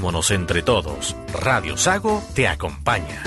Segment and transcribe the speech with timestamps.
[0.00, 1.16] Cuidémonos entre todos.
[1.32, 3.20] Radio Sago te acompaña.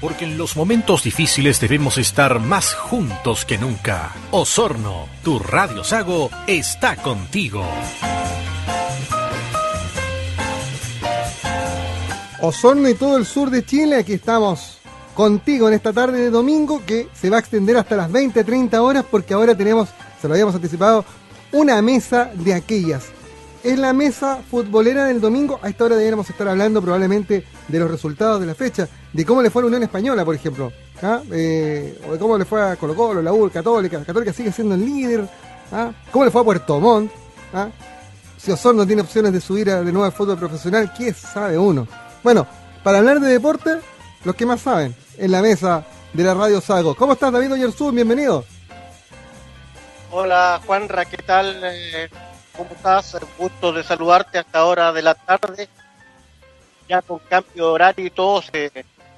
[0.00, 4.10] Porque en los momentos difíciles debemos estar más juntos que nunca.
[4.30, 7.62] Osorno, tu Radio Sago, está contigo.
[12.40, 14.80] Osorno y todo el sur de Chile, aquí estamos
[15.14, 18.82] contigo en esta tarde de domingo que se va a extender hasta las 20, 30
[18.82, 19.88] horas porque ahora tenemos,
[20.20, 21.04] se lo habíamos anticipado,
[21.52, 23.04] una mesa de aquellas.
[23.62, 25.58] Es la mesa futbolera del domingo.
[25.62, 29.40] A esta hora deberíamos estar hablando probablemente de los resultados de la fecha, de cómo
[29.40, 30.70] le fue a la Unión Española, por ejemplo,
[31.02, 31.22] ¿ah?
[31.32, 34.04] eh, o de cómo le fue a Colo Colo, la U, Católica.
[34.04, 35.26] Católica sigue siendo el líder.
[35.72, 35.92] ¿ah?
[36.10, 37.10] ¿Cómo le fue a Puerto Montt?
[37.54, 37.68] ¿ah?
[38.36, 41.88] Si Osorno tiene opciones de subir a, de nuevo al fútbol profesional, ¿qué sabe uno?
[42.22, 42.46] Bueno,
[42.82, 43.70] para hablar de deporte,
[44.24, 46.94] los que más saben, en la mesa de la Radio Sago.
[46.94, 47.94] ¿Cómo estás, David Oyerzún?
[47.94, 48.44] Bienvenido.
[50.10, 51.60] Hola, Juanra, ¿qué tal?
[51.64, 52.08] Eh,
[52.56, 53.16] ¿Cómo estás?
[53.36, 55.68] Gusto de saludarte hasta ahora de la tarde.
[56.88, 58.70] Ya con cambio de horario y todo se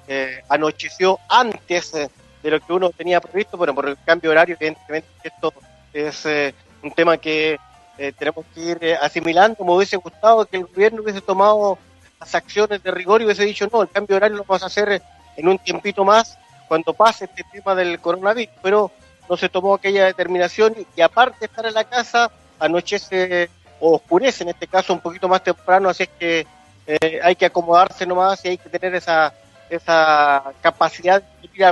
[0.08, 2.08] eh, anocheció antes eh,
[2.42, 5.52] de lo que uno tenía previsto, pero por el cambio de horario, evidentemente esto
[5.92, 7.58] es eh, un tema que
[7.98, 9.64] eh, tenemos que ir asimilando.
[9.64, 11.78] Me hubiese gustado que el gobierno hubiese tomado
[12.20, 14.66] las acciones de rigor y hubiese dicho, no, el cambio de horario lo vamos a
[14.66, 15.02] hacer
[15.36, 18.90] en un tiempito más cuando pase este tema del coronavirus, pero
[19.28, 24.42] no se tomó aquella determinación y, aparte de estar en la casa, anochece o oscurece
[24.42, 26.46] en este caso un poquito más temprano, así es que
[26.86, 29.32] eh, hay que acomodarse nomás y hay que tener esa,
[29.68, 31.64] esa capacidad de ir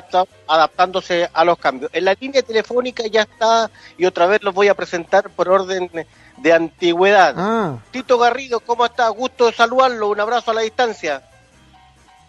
[0.47, 1.91] adaptándose a los cambios.
[1.95, 5.91] En la línea telefónica ya está, y otra vez los voy a presentar por orden
[6.37, 7.35] de antigüedad.
[7.37, 7.79] Ah.
[7.91, 9.09] Tito Garrido, ¿cómo está?
[9.09, 11.23] Gusto de saludarlo, un abrazo a la distancia.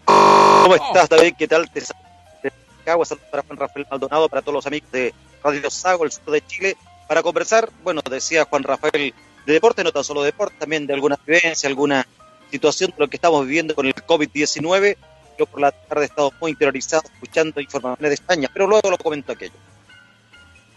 [0.06, 1.36] ¿Cómo estás, David?
[1.38, 1.70] ¿Qué tal?
[1.70, 6.31] Te saludos para Juan Rafael Maldonado, para todos los amigos de Radio Sago, el sur
[6.31, 9.14] de Chile, para conversar, bueno, decía Juan Rafael,
[9.45, 12.05] de deporte, no tan solo de deporte, también de alguna vivencia, alguna
[12.52, 14.98] situación de lo que estamos viviendo con el COVID-19.
[15.38, 18.98] Yo por la tarde he estado muy interiorizado escuchando informaciones de España, pero luego lo
[18.98, 19.54] comento aquello.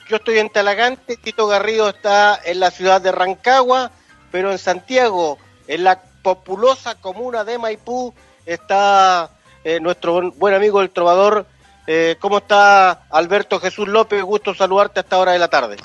[0.09, 3.91] Yo estoy en Talagante, Tito Garrido está en la ciudad de Rancagua,
[4.33, 8.15] pero en Santiago, en la populosa comuna de Maipú,
[8.49, 9.31] está
[9.63, 11.47] eh, nuestro buen amigo el trovador.
[11.87, 14.23] Eh, ¿Cómo está Alberto Jesús López?
[14.23, 15.77] Gusto saludarte a esta hora de la tarde.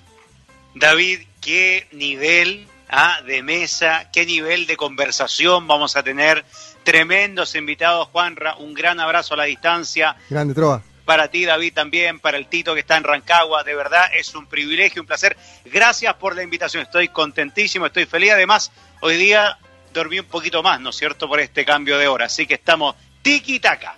[0.74, 6.46] David, qué nivel ah, de mesa, qué nivel de conversación vamos a tener.
[6.84, 8.56] Tremendos invitados, Juanra.
[8.56, 10.16] Un gran abrazo a la distancia.
[10.30, 10.82] Grande trova.
[11.06, 13.64] Para ti, David, también, para el Tito que está en Rancagua.
[13.64, 15.36] De verdad, es un privilegio, un placer.
[15.66, 16.84] Gracias por la invitación.
[16.84, 18.32] Estoy contentísimo, estoy feliz.
[18.32, 18.72] Además,
[19.02, 19.58] hoy día
[19.94, 22.26] dormí un poquito más, ¿no es cierto?, por este cambio de hora.
[22.26, 23.96] Así que estamos tiki-taka.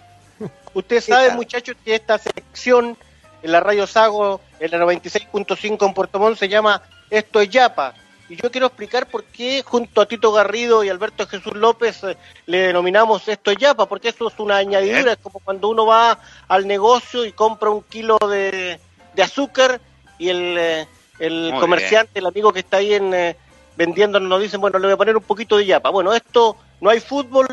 [0.74, 2.98] Usted sabe, muchachos, que esta sección
[3.42, 7.94] en la Radio Sago, en la 96.5 en Puerto Montt, se llama Esto es Yapa.
[8.28, 12.18] Y yo quiero explicar por qué junto a Tito Garrido y Alberto Jesús López eh,
[12.48, 16.20] le denominamos esto es Yapa, porque eso es una añadidura, es como cuando uno va
[16.48, 18.80] al negocio y compra un kilo de,
[19.14, 19.80] de azúcar
[20.18, 20.88] y el, eh,
[21.20, 23.36] el comerciante, el amigo que está ahí en, eh,
[23.78, 25.90] vendiéndonos nos dice, bueno, le voy a poner un poquito de Yapa.
[25.90, 27.48] Bueno, esto no hay fútbol,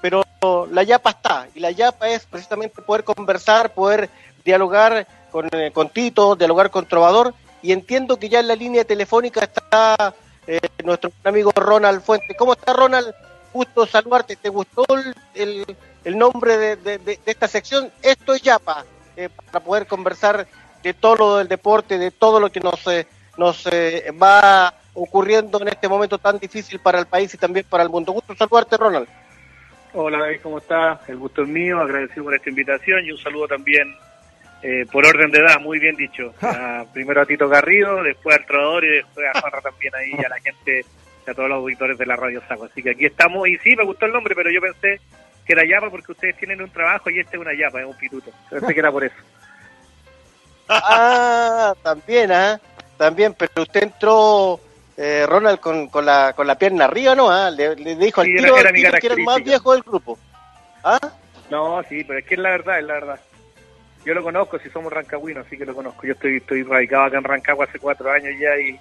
[0.00, 0.22] pero
[0.70, 4.08] la Yapa está, y la Yapa es precisamente poder conversar, poder
[4.44, 8.84] dialogar con, eh, con Tito, dialogar con Trovador, y entiendo que ya en la línea
[8.84, 10.14] telefónica está
[10.46, 12.36] eh, nuestro amigo Ronald Fuentes.
[12.38, 13.12] ¿Cómo está Ronald?
[13.52, 14.36] Gusto saludarte.
[14.36, 14.84] ¿Te gustó
[15.34, 15.66] el,
[16.04, 17.90] el, nombre de- de esta sección?
[18.00, 18.84] Esto es Yapa,
[19.16, 20.46] eh, para poder conversar
[20.82, 23.06] de todo lo del deporte, de todo lo que nos, eh,
[23.36, 24.72] nos eh, va
[25.02, 28.12] ocurriendo en este momento tan difícil para el país y también para el mundo.
[28.12, 29.08] Gusto saludarte, Ronald.
[29.94, 31.08] Hola David, ¿cómo estás?
[31.08, 33.94] El gusto es mío, agradecido por esta invitación y un saludo también
[34.62, 36.34] eh, por orden de edad, muy bien dicho.
[36.42, 40.24] A- primero a Tito Garrido, después al Trovador y después a Juanra también ahí y
[40.24, 40.84] a la gente,
[41.26, 42.64] y a todos los auditores de la Radio Saco.
[42.64, 45.00] Así que aquí estamos y sí, me gustó el nombre, pero yo pensé
[45.46, 47.96] que era Yapa porque ustedes tienen un trabajo y este es una Yapa, es un
[47.96, 48.30] pituto.
[48.50, 49.14] Pensé que era por eso.
[50.68, 52.60] Ah, también, ¿ah?
[52.98, 54.60] También, pero usted entró,
[54.98, 57.30] eh, Ronald, con, con, la, con la pierna arriba, ¿no?
[57.30, 57.50] ¿Ah?
[57.50, 59.72] Le, le dijo al Sí, tiro era- al era tiro que era el más viejo
[59.72, 60.18] del grupo.
[60.82, 60.98] ¿Ah?
[61.50, 63.20] No, sí, pero es que es la verdad, es la verdad.
[64.04, 66.06] Yo lo conozco, si somos rancagüinos, así que lo conozco.
[66.06, 68.78] Yo estoy, estoy radicado acá en Rancagua hace cuatro años ya y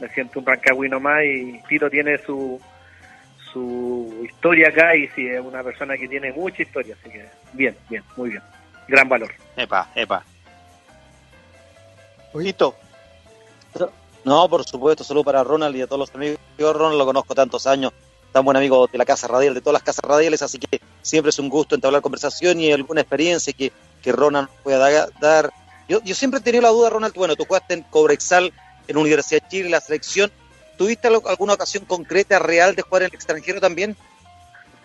[0.00, 2.60] me siento un rancagüino más y Tito tiene su
[3.52, 7.76] su historia acá y sí, es una persona que tiene mucha historia, así que bien,
[7.88, 8.42] bien, muy bien.
[8.88, 9.32] Gran valor.
[9.56, 10.24] Epa, epa.
[12.42, 12.74] Tito.
[14.24, 16.38] No, por supuesto, saludo para Ronald y a todos los amigos.
[16.58, 17.92] Yo Ronald lo conozco tantos años,
[18.32, 21.30] tan buen amigo de la Casa Radial, de todas las casas radiales, así que siempre
[21.30, 23.70] es un gusto entablar conversación y alguna experiencia que,
[24.02, 25.50] que Ronald pueda dar.
[25.88, 28.52] Yo, yo siempre he tenido la duda, Ronald, bueno, tú jugaste en Cobrexal,
[28.88, 30.32] en Universidad de Chile, la selección.
[30.78, 33.94] ¿Tuviste alguna ocasión concreta, real, de jugar en el extranjero también?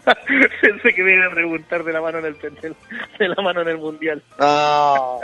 [0.61, 3.69] Pensé que me iba a preguntar de la mano en el, de la mano en
[3.69, 4.21] el mundial.
[4.37, 5.21] No.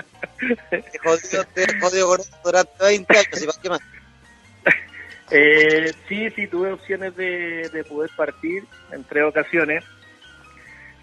[0.69, 3.81] te jodido, te jodido con durante 20 años, ¿y más?
[5.31, 9.83] Eh, sí, sí, tuve opciones de, de poder partir en tres ocasiones.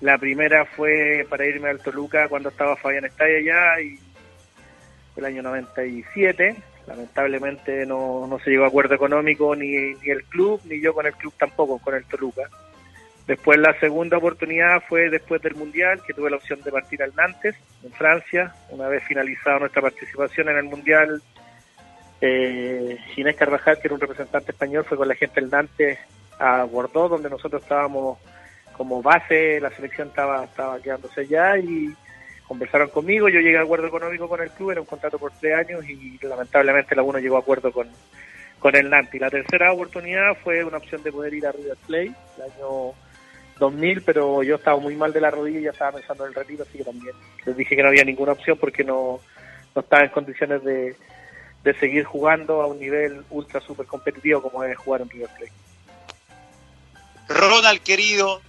[0.01, 3.99] La primera fue para irme al Toluca cuando estaba Fabián Estalla allá y
[5.17, 6.57] el año 97.
[6.87, 11.07] Lamentablemente no, no se llegó a acuerdo económico ni, ni el club, ni yo con
[11.07, 12.43] el club tampoco, con el Toluca.
[13.27, 17.15] Después la segunda oportunidad fue después del Mundial, que tuve la opción de partir al
[17.15, 17.55] Nantes,
[17.85, 18.53] en Francia.
[18.71, 21.23] Una vez finalizada nuestra participación en el Mundial,
[22.25, 25.99] eh, Ginés Carvajal, que era un representante español, fue con la gente del Nantes
[26.39, 28.19] a Bordeaux, donde nosotros estábamos
[28.77, 31.93] como base, la selección estaba, estaba quedándose allá y
[32.47, 35.57] conversaron conmigo, yo llegué a acuerdo económico con el club, era un contrato por tres
[35.57, 37.89] años y lamentablemente la uno llegó a acuerdo con,
[38.61, 39.15] con el Nantes.
[39.15, 42.93] Y la tercera oportunidad fue una opción de poder ir a River Plate el año
[43.59, 46.35] 2000, pero yo estaba muy mal de la rodilla y ya estaba pensando en el
[46.37, 49.19] retiro, así que también les dije que no había ninguna opción porque no,
[49.75, 50.95] no estaba en condiciones de,
[51.63, 55.53] de seguir jugando a un nivel ultra super competitivo como es jugar en River Plate.
[57.29, 58.43] Ronald, querido,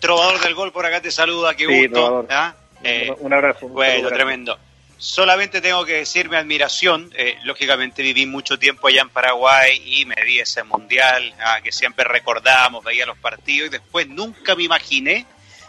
[0.00, 2.26] trovador del gol, por acá te saluda, qué gusto.
[2.30, 2.54] ¿ah?
[2.82, 3.68] Eh, un abrazo.
[3.68, 4.58] bueno, tremendo.
[4.98, 7.12] Solamente tengo que decir mi admiración.
[7.16, 11.70] Eh, lógicamente viví mucho tiempo allá en Paraguay y me vi ese mundial ah, que
[11.70, 15.24] siempre recordamos, veía los partidos y después nunca me imaginé,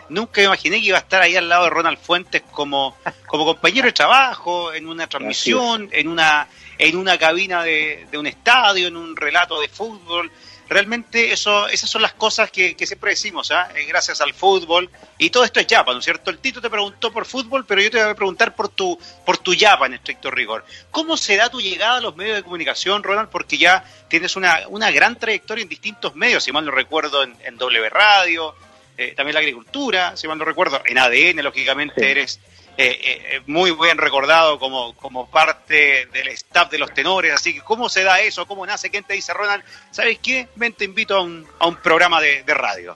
[0.09, 2.97] nunca me imaginé que iba a estar ahí al lado de Ronald Fuentes como,
[3.27, 6.47] como compañero de trabajo, en una transmisión, en una,
[6.77, 10.31] en una cabina de, de un estadio, en un relato de fútbol
[10.69, 13.69] realmente eso, esas son las cosas que, siempre decimos, ¿ah?
[13.75, 16.29] eh, gracias al fútbol, y todo esto es Yapa, ¿no es cierto?
[16.29, 19.39] El Tito te preguntó por fútbol, pero yo te voy a preguntar por tu, por
[19.39, 20.63] tu Yapa en estricto rigor.
[20.91, 23.29] ¿Cómo se da tu llegada a los medios de comunicación, Ronald?
[23.29, 27.35] Porque ya tienes una, una gran trayectoria en distintos medios, si mal no recuerdo, en,
[27.43, 28.55] en W Radio,
[28.99, 32.39] eh, también la agricultura, si mal no recuerdo, en ADN, lógicamente, eres
[32.81, 37.33] eh, eh, muy bien recordado como, como parte del staff de los tenores.
[37.33, 38.45] Así que, ¿cómo se da eso?
[38.45, 38.89] ¿Cómo nace?
[38.89, 39.63] ¿Quién te dice, Ronald?
[39.91, 40.47] ¿Sabes qué?
[40.55, 42.95] Ven, te invito a un, a un programa de, radio.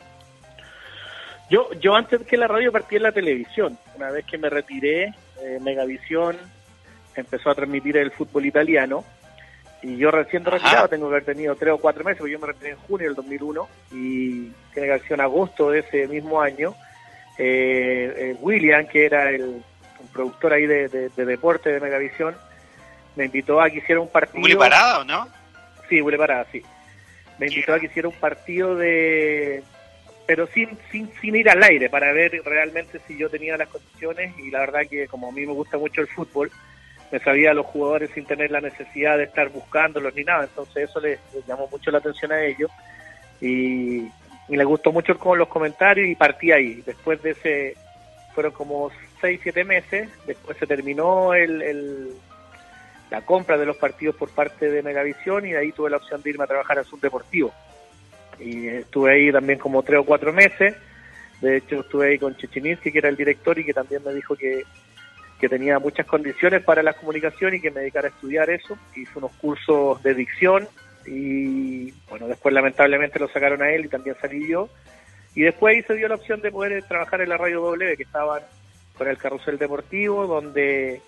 [1.49, 3.77] Yo, yo antes que la radio partí en la televisión.
[3.95, 6.37] Una vez que me retiré, eh, Megavisión
[7.15, 9.03] empezó a transmitir el fútbol italiano.
[9.83, 12.47] Y yo recién retirado, tengo que haber tenido tres o cuatro meses, porque yo me
[12.47, 16.73] retiré en junio del 2001 y tiene que haber en agosto de ese mismo año.
[18.41, 19.61] William, que era el,
[20.03, 22.35] un productor ahí de, deporte de Megavisión,
[23.15, 24.41] me invitó a que hiciera un partido.
[24.41, 25.27] ¿Willy Parada o no?
[25.89, 26.61] Sí, Willy Parada, sí.
[27.37, 29.63] Me invitó a que hiciera un partido de.
[30.25, 34.33] Pero sin, sin, sin ir al aire, para ver realmente si yo tenía las condiciones.
[34.39, 36.49] Y la verdad que, como a mí me gusta mucho el fútbol,
[37.11, 40.45] me sabía a los jugadores sin tener la necesidad de estar buscándolos ni nada.
[40.45, 42.71] Entonces, eso les, llamó mucho la atención a ellos.
[43.39, 44.07] Y,
[44.49, 46.81] y les gustó mucho con los comentarios y partí ahí.
[46.85, 47.75] Después de ese,
[48.33, 48.91] fueron como
[49.21, 52.13] seis, siete meses, después se terminó el,
[53.09, 56.31] la compra de los partidos por parte de Megavisión y ahí tuve la opción de
[56.31, 57.53] irme a trabajar al Deportivo.
[58.39, 60.75] Y estuve ahí también como tres o cuatro meses,
[61.39, 64.35] de hecho estuve ahí con Chechininsky, que era el director y que también me dijo
[64.35, 64.63] que,
[65.43, 68.77] que tenía muchas condiciones para la comunicación y que me dedicara a estudiar eso.
[68.95, 70.65] Hice unos cursos de dicción
[71.05, 74.69] y bueno, después lamentablemente lo sacaron a él y también salí yo.
[75.35, 78.03] Y después ahí se dio la opción de poder trabajar en la radio W, que
[78.03, 78.41] estaban
[78.97, 81.01] con el carrusel deportivo, donde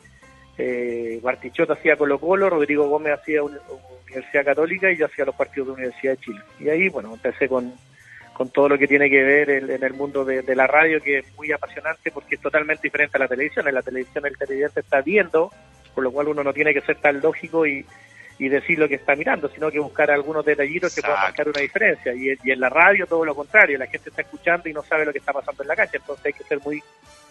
[0.58, 5.70] eh, Bartichot hacía Colo Colo, Rodrigo Gómez hacía Universidad Católica y yo hacía los partidos
[5.70, 6.42] de Universidad de Chile.
[6.60, 7.74] Y ahí, bueno, empecé con,
[8.36, 11.34] con todo lo que tiene que ver en, el mundo de, la radio, que es
[11.38, 13.66] muy apasionante porque es totalmente diferente a la televisión.
[13.66, 15.52] En la televisión el televidente está viendo,
[15.94, 17.86] por lo cual uno no tiene que ser tan lógico y,
[18.38, 22.14] decir lo que está mirando, sino que buscar algunos detallitos que puedan marcar una diferencia.
[22.14, 25.14] Y, en la radio todo lo contrario, la gente está escuchando y no sabe lo
[25.14, 26.84] que está pasando en la cancha, entonces hay que ser muy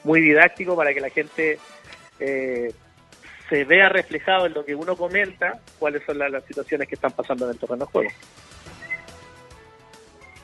[0.04, 1.58] muy didáctico para que la gente
[2.20, 2.73] eh,
[3.49, 7.44] se vea reflejado en lo que uno comenta, cuáles son las, situaciones que están pasando
[7.44, 8.11] en el terreno de juego.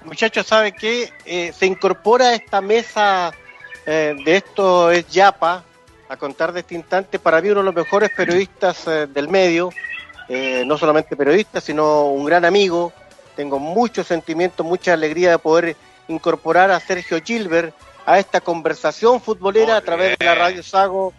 [0.05, 1.13] Muchachos, ¿sabe qué?
[1.25, 3.33] Eh, se incorpora a esta mesa
[3.87, 5.65] eh, de esto es Yapa,
[6.09, 9.71] a contar de este instante, para mí uno de los mejores periodistas del medio,
[10.67, 12.93] no solamente periodista, sino un gran amigo.
[13.37, 15.77] Tengo mucho sentimiento, mucha alegría de poder
[16.09, 17.75] incorporar a Sergio Gilbert,
[18.07, 21.13] a esta conversación futbolera a través de la Radio Sago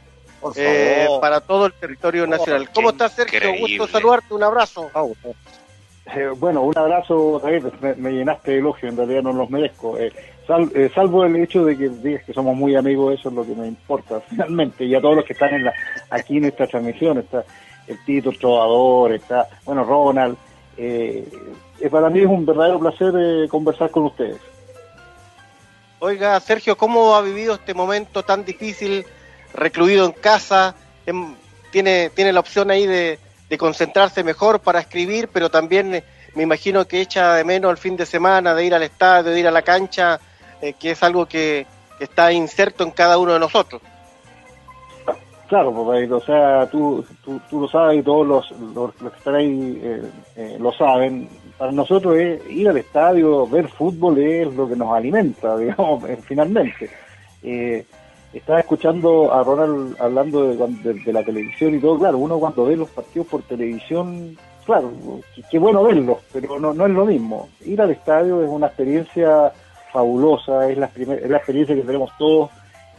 [0.55, 2.69] eh, para todo el territorio nacional.
[2.73, 3.53] ¿Cómo estás, Sergio?
[3.59, 4.89] Gusto saludarte, un abrazo.
[6.05, 7.65] Eh, bueno, un abrazo, David,
[7.97, 9.97] me, llenaste de elogio, en realidad no los merezco.
[9.97, 10.11] Eh,
[10.75, 13.55] eh, salvo el hecho de que digas que somos muy amigos, eso es lo que
[13.55, 14.85] me importa finalmente.
[14.85, 15.73] Y a todos los que están en la,
[16.09, 17.45] aquí en esta transmisión, está
[17.87, 20.37] el Tito, el Trovador, está, bueno, Ronald.
[20.77, 21.27] Eh,
[21.89, 24.37] para mí es un verdadero placer eh, conversar con ustedes.
[25.99, 29.05] Oiga, Sergio, ¿cómo ha vivido este momento tan difícil,
[29.53, 30.75] recluido en casa?
[31.05, 31.35] Em,
[31.71, 33.19] tiene, tiene la opción ahí de,
[33.51, 36.01] de concentrarse mejor para escribir, pero también
[36.35, 39.41] me imagino que echa de menos el fin de semana, de ir al estadio, de
[39.41, 40.21] ir a la cancha,
[40.61, 41.67] eh, que es algo que,
[41.99, 43.79] está inserto en cada uno de nosotros.
[45.47, 49.79] Claro, pues, o sea, tú, tú, lo sabes y todos los, los, que están ahí
[49.83, 50.01] eh,
[50.37, 51.29] eh, lo saben.
[51.59, 56.89] Para nosotros es ir al estadio, ver fútbol es lo que nos alimenta, digamos, finalmente.
[58.33, 62.89] Estaba escuchando a Ronald hablando de, la televisión y todo, claro, uno cuando ve los
[62.89, 64.91] partidos por televisión claro,
[65.49, 67.49] qué bueno verlos, pero no, no es lo mismo.
[67.65, 69.51] Ir al estadio es una experiencia
[69.91, 72.49] fabulosa, es la, es la experiencia que tenemos todos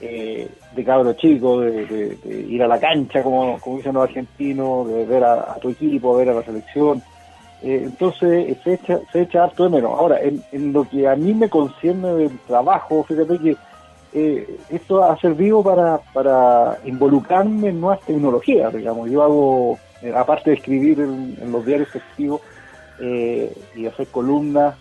[0.00, 5.06] eh, de cabro chico, de, ir a la cancha, como, como dicen los argentinos, de
[5.06, 7.02] ver a, tu equipo, ver a la selección.
[7.62, 9.92] Eh, entonces se echa, se echa harto de menos.
[9.92, 13.56] Ahora, en, en, lo que a mí me concierne del trabajo, fíjate que
[14.14, 19.10] eh, esto ha servido para, para involucrarme en nuevas tecnologías, digamos.
[19.10, 22.40] Yo hago eh, aparte de escribir en, los diarios festivos
[23.00, 24.74] eh, y hacer columnas,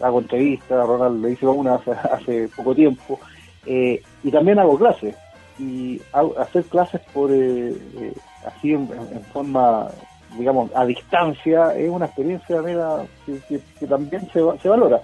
[0.00, 1.74] hago entrevistas, Ronald le hice una
[2.12, 3.20] hace, poco tiempo,
[3.66, 5.14] eh, y también hago clases.
[5.56, 8.88] Y hacer clases por así en,
[9.32, 9.86] forma,
[10.36, 12.60] digamos, a distancia, es una experiencia
[13.24, 15.00] que, también se, se valora.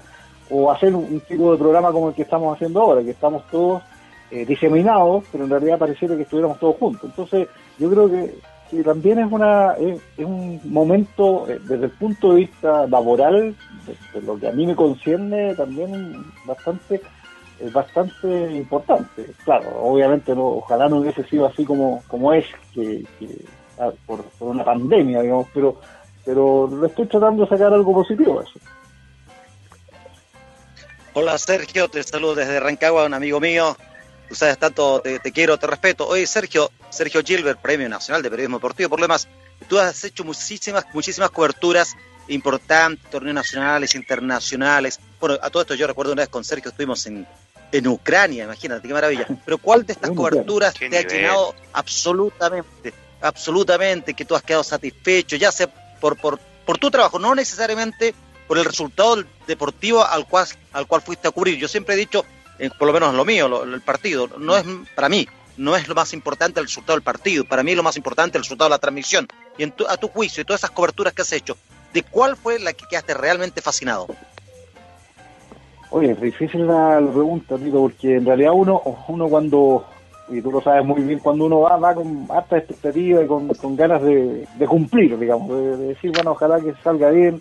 [0.50, 3.82] O hacer un, tipo de programa como el que estamos haciendo ahora, que estamos todos
[4.30, 7.02] diseminados, pero en realidad pareciera que estuviéramos todos juntos.
[7.04, 8.32] Entonces, yo creo que
[8.70, 13.54] que también es una es, un momento eh, desde el punto de vista laboral
[14.14, 17.00] de, lo que a mí me concierne también bastante
[17.72, 23.04] bastante importante claro obviamente no ojalá no hubiese sido así como como es que,
[23.78, 25.76] ah, por, una pandemia digamos pero
[26.24, 28.60] pero le estoy tratando de sacar algo positivo a eso
[31.12, 33.76] Hola Sergio, te saludo desde Rancagua, un amigo mío,
[34.28, 36.06] tú sabes tanto, te, quiero, te respeto.
[36.06, 39.26] Oye, Sergio, Sergio Gilbert, Premio Nacional de Periodismo Deportivo, por lo demás,
[39.68, 41.96] tú has hecho muchísimas, muchísimas coberturas
[42.28, 45.00] importantes, torneos nacionales, internacionales.
[45.18, 47.26] Bueno, a todo esto yo recuerdo una vez con Sergio estuvimos en,
[47.72, 49.26] en Ucrania, imagínate, qué maravilla.
[49.44, 55.34] Pero ¿cuál de estas coberturas te ha llenado absolutamente, absolutamente, que tú has quedado satisfecho,
[55.34, 55.66] ya sea
[56.00, 58.14] por, por, por tu trabajo, no necesariamente
[58.50, 61.56] por el resultado deportivo al cual, al cual fuiste a cubrir?
[61.56, 62.24] Yo siempre he dicho,
[62.80, 64.64] por lo menos lo mío, el partido, no es
[64.96, 67.96] para mí, no es lo más importante el resultado del partido, para mí lo más
[67.96, 69.28] importante el resultado de la transmisión.
[69.56, 71.56] Y en a tu juicio y todas esas coberturas que has hecho,
[71.94, 74.08] ¿de cuál fue la que quedaste realmente fascinado?
[75.90, 79.86] Oye, es difícil la, pregunta, amigo, porque en realidad uno, uno cuando,
[80.28, 83.76] y tú lo sabes muy bien, cuando uno va, va con harta expectativa y con,
[83.76, 87.40] ganas de, cumplir, digamos, de, decir, bueno, ojalá que salga bien,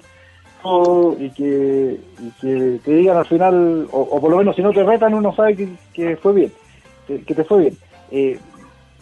[1.18, 2.00] y que,
[2.42, 5.56] que te digan al final, o, por lo menos si no te retan, uno sabe
[5.94, 6.51] que, fue bien,
[7.08, 7.78] que, te fue bien.
[8.12, 8.38] Eh,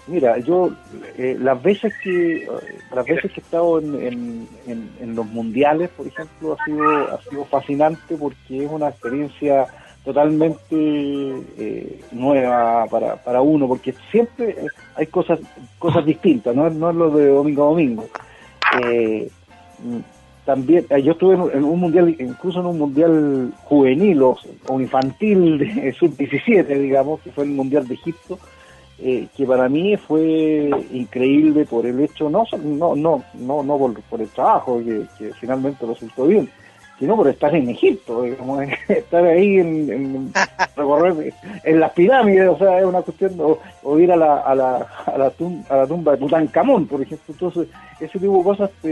[0.05, 0.69] mira, yo
[1.17, 2.47] eh, las veces que
[2.93, 7.45] las veces que he estado en, en, los mundiales, por ejemplo, ha sido ha sido
[7.45, 9.65] fascinante porque es una experiencia
[10.05, 14.55] totalmente eh, nueva para, para uno, porque siempre
[14.95, 15.39] hay cosas
[15.79, 18.05] cosas distintas, no, no es lo de domingo a domingo
[20.47, 24.37] también, eh, yo estuve en un mundial, incluso en un mundial juvenil o,
[24.79, 28.39] infantil de sub-17, digamos, que fue el mundial de Egipto,
[28.97, 34.21] eh, que para mí fue increíble por el hecho, no no no no, no por,
[34.21, 34.81] el trabajo,
[35.19, 36.49] que finalmente resultó bien,
[36.99, 40.33] sino por estar en Egipto, digamos, estar ahí en,
[40.75, 43.35] recorrer en las pirámides, o sea, es una cuestión,
[43.83, 47.01] o, ir a la, a, la, a, la tumba, a la tumba de Tutankamón, por
[47.01, 47.67] ejemplo, entonces
[47.99, 48.89] ese tipo de cosas te,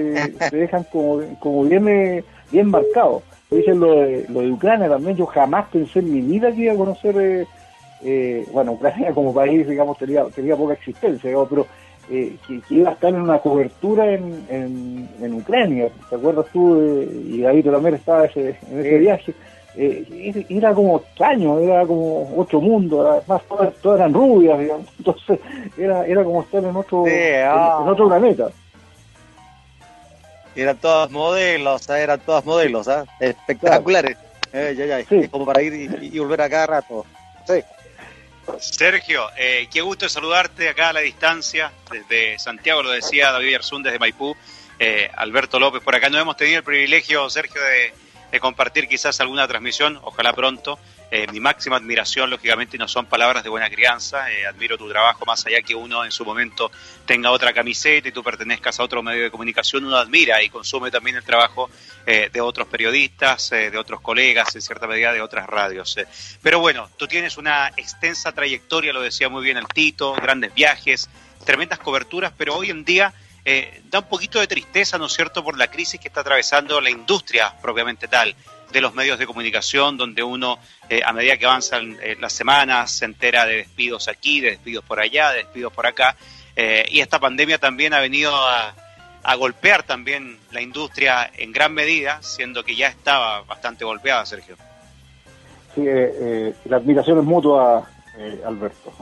[0.51, 3.21] dejan como, como bien, eh, bien marcado.
[3.49, 6.73] Dicen lo de, lo de Ucrania también, yo jamás pensé en mi vida que iba
[6.73, 7.47] a conocer, eh,
[8.03, 11.65] eh, bueno, Ucrania como país, digamos, tenía, tenía poca existencia, pero
[12.09, 15.89] eh, que, iba a estar en una cobertura en, en, Ucrania.
[16.09, 16.79] ¿Te acuerdas tú?
[16.81, 19.33] y David también estaba ese, en ese viaje.
[19.77, 23.41] Eh, era como extraño, era como otro mundo, además
[23.81, 24.87] todas, eran rubias, digamos.
[24.97, 25.39] entonces
[25.77, 27.79] era, era como estar en otro, en, ah.
[27.79, 28.49] otro planeta.
[30.55, 33.03] Eran todas modelos, eran todas modelos, ¿ah?
[33.19, 34.17] espectaculares.
[34.53, 37.05] Eh, como para ir y, y volver a cada rato.
[37.45, 37.61] Sí.
[38.59, 43.83] Sergio, eh, qué gusto saludarte acá a la distancia, desde Santiago, lo decía David Arzún,
[43.83, 44.35] desde Maipú,
[44.79, 46.09] eh, Alberto López por acá.
[46.09, 47.93] No hemos tenido el privilegio, Sergio, de,
[48.39, 50.77] compartir quizás alguna transmisión, ojalá pronto.
[51.11, 54.31] Eh, mi máxima admiración, lógicamente, no son palabras de buena crianza.
[54.31, 56.71] Eh, admiro tu trabajo, más allá que uno en su momento
[57.05, 60.89] tenga otra camiseta y tú pertenezcas a otro medio de comunicación, uno admira y consume
[60.89, 61.69] también el trabajo
[62.05, 65.95] eh, de otros periodistas, de otros colegas, en cierta medida de otras radios.
[66.41, 71.09] Pero bueno, tú tienes una extensa trayectoria, lo decía muy bien el Tito, grandes viajes,
[71.45, 73.13] tremendas coberturas, pero hoy en día
[73.91, 76.89] da un poquito de tristeza, ¿no es cierto?, por la crisis que está atravesando la
[76.89, 78.35] industria propiamente tal
[78.75, 82.91] de los medios de comunicación, donde uno, eh, a medida que avanzan eh, las semanas,
[82.91, 86.17] se entera de despidos aquí, de despidos por allá, de despidos por acá.
[86.57, 88.75] Eh, y esta pandemia también ha venido a,
[89.37, 94.55] golpear también la industria en gran medida, siendo que ya estaba bastante golpeada, Sergio.
[95.73, 95.83] Sí,
[96.65, 97.89] la admiración es mutua,
[98.45, 98.93] Alberto.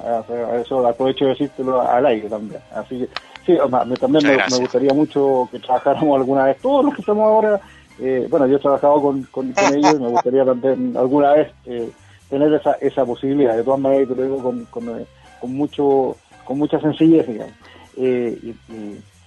[0.62, 2.62] eso aprovecho de decírtelo al aire también.
[2.74, 3.10] Así que,
[3.46, 3.58] sí,
[4.00, 7.60] también me, me, gustaría mucho que trabajáramos alguna vez, todos los que estamos ahora
[8.06, 11.90] eh, bueno, yo he trabajado con, con, ellos y me gustaría también alguna vez eh,
[12.30, 13.56] tener esa, esa posibilidad.
[13.56, 15.06] De todas maneras, te lo digo con, con, eh,
[15.40, 17.54] con, mucho, con mucha sencillez, digamos.
[17.96, 18.54] Y,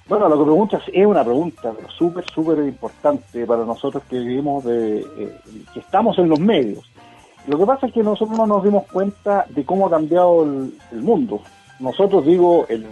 [0.08, 5.04] bueno, lo que preguntas es una pregunta súper, súper importante para nosotros que vivimos, de,
[5.72, 6.84] que estamos en los medios.
[7.46, 11.02] Lo que pasa es que nosotros no nos dimos cuenta de cómo ha cambiado el,
[11.02, 11.40] mundo.
[11.80, 12.86] Nosotros digo, el,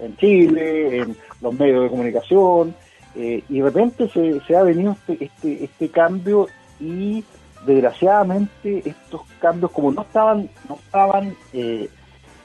[0.00, 2.74] en Chile, en los medios de comunicación,
[3.16, 6.48] eh, y de repente se, ha venido este, este, este, cambio
[6.80, 7.22] y
[7.64, 11.88] desgraciadamente estos cambios como no estaban no estaban eh,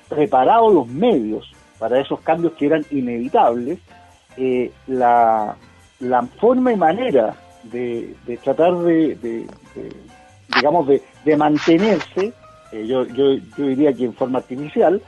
[0.07, 3.79] preparados los medios para esos cambios que eran inevitables
[4.37, 5.55] eh, la,
[6.01, 9.47] la forma y manera de, tratar de,
[10.55, 12.31] digamos de, mantenerse
[12.71, 15.01] yo, yo, yo diría que en forma artificial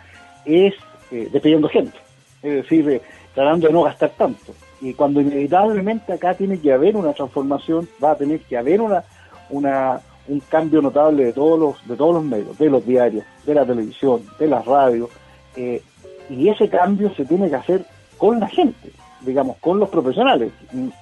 [0.44, 0.74] es
[1.12, 1.98] despidiendo gente.
[2.42, 3.02] Es decir
[3.36, 8.12] tratando de no gastar tanto y cuando inevitablemente acá tiene que haber una transformación, va
[8.12, 9.04] a tener que haber una,
[9.52, 13.54] una, un cambio notable de todos los, de todos los medios, de los diarios, de
[13.54, 15.10] la televisión, de las radios,
[15.56, 15.84] eh,
[16.30, 17.86] y ese cambio se tiene que hacer
[18.18, 20.52] con la gente, digamos, con los profesionales.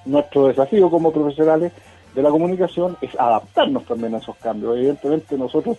[0.04, 1.72] Nuestro desafío como profesionales
[2.14, 4.76] de la comunicación es adaptarnos también a esos cambios.
[4.76, 5.78] Evidentemente nosotros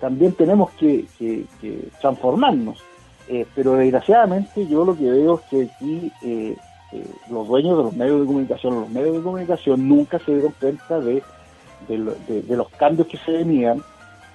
[0.00, 1.04] también tenemos que,
[2.00, 2.80] transformarnos,
[3.28, 6.12] eh, pero desgraciadamente yo lo que veo es que aquí
[6.92, 10.32] eh, eh, los dueños de los medios de comunicación, los medios de comunicación nunca se
[10.32, 11.22] dieron cuenta de,
[11.88, 13.82] de, los cambios que se venían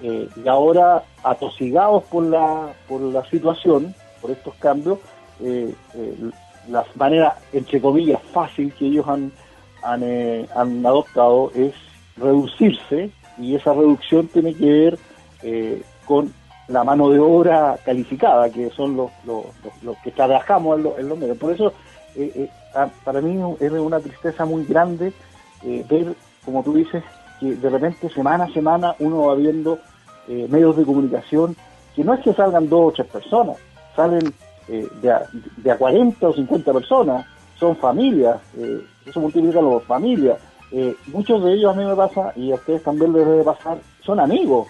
[0.00, 4.98] eh, y ahora atosigados por la, por la situación, por estos cambios,
[5.40, 5.74] eh,
[6.68, 9.30] la manera, entre comillas, fácil que ellos han,
[9.82, 10.02] han,
[10.54, 11.74] han, adoptado es
[12.16, 14.98] reducirse y esa reducción tiene que ver
[16.06, 16.32] con
[16.68, 19.44] la mano de obra calificada, que son los, los,
[19.82, 21.38] los, que trabajamos en, en los medios.
[21.38, 21.72] Por eso
[22.16, 22.50] eh, eh,
[23.04, 25.12] para mí es una tristeza muy grande
[25.62, 27.02] eh, ver, como tú dices,
[27.40, 29.78] que de repente semana a semana uno va viendo
[30.28, 31.54] medios de comunicación
[31.94, 33.56] que no es que salgan dos o tres personas,
[33.94, 34.32] salen
[34.66, 35.22] de, a,
[35.56, 37.26] de a 40 o 50 personas,
[37.58, 38.38] son familias,
[39.06, 40.38] eso multiplica las familias.
[41.12, 44.18] muchos de ellos a mí me pasa, y a ustedes también les debe pasar, son
[44.18, 44.66] amigos,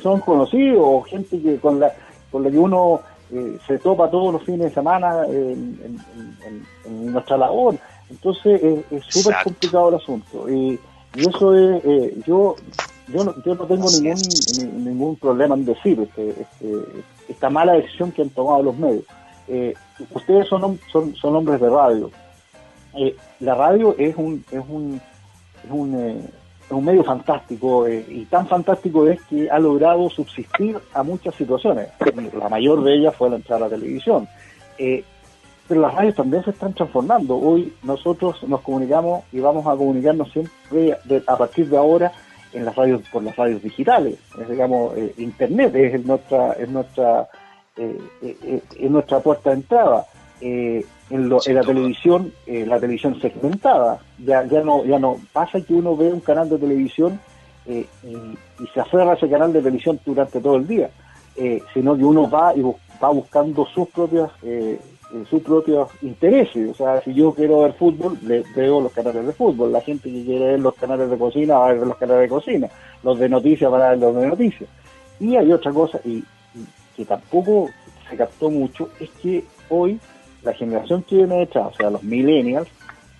[0.00, 1.92] son conocidos, gente que con la,
[2.30, 3.00] con la que uno
[3.32, 5.98] eh, se topa todos los fines de semana en,
[7.12, 7.76] nuestra labor.
[8.08, 10.50] Entonces es súper complicado el asunto.
[10.50, 10.78] Y,
[11.16, 12.54] eso es, eh, yo,
[13.08, 18.12] yo, no, yo no tengo ningún, ningún problema en decir este, este, esta mala decisión
[18.12, 19.04] que han tomado los medios.
[19.48, 19.74] Eh,
[20.10, 22.10] ustedes son, son, son hombres de radio.
[23.40, 25.00] la radio es un, es un,
[25.64, 26.30] es un
[26.70, 31.34] es un medio fantástico eh, y tan fantástico es que ha logrado subsistir a muchas
[31.34, 31.88] situaciones.
[32.38, 34.28] La mayor de ellas fue la entrada a la televisión.
[34.78, 35.02] Eh,
[35.66, 37.36] pero las radios también se están transformando.
[37.36, 42.12] Hoy nosotros nos comunicamos y vamos a comunicarnos siempre a partir de ahora
[42.52, 44.16] en las radios por las radios digitales.
[44.40, 47.28] Es, digamos, eh, Internet es nuestra es nuestra
[47.76, 50.06] es nuestra puerta de entrada.
[51.10, 53.98] Eh, en, la televisión, eh, la televisión segmentada.
[54.18, 57.20] Ya, ya no, ya no pasa que uno ve un canal de televisión
[57.66, 60.90] eh, y, se aferra a ese canal de televisión durante todo el día,
[61.72, 64.30] sino que uno va y va buscando sus propias
[65.28, 66.70] sus propios intereses.
[66.70, 69.72] O sea, si yo quiero ver fútbol, le, veo los canales de fútbol.
[69.72, 72.28] La gente que quiere ver los canales de cocina va a ver los canales de
[72.28, 72.68] cocina.
[73.02, 74.70] Los de noticias van a ver los de noticias.
[75.18, 76.22] Y hay otra cosa, y
[76.96, 77.70] que tampoco
[78.08, 79.98] se captó mucho, es que hoy
[80.42, 82.68] la generación que viene detrás, o sea, los millennials,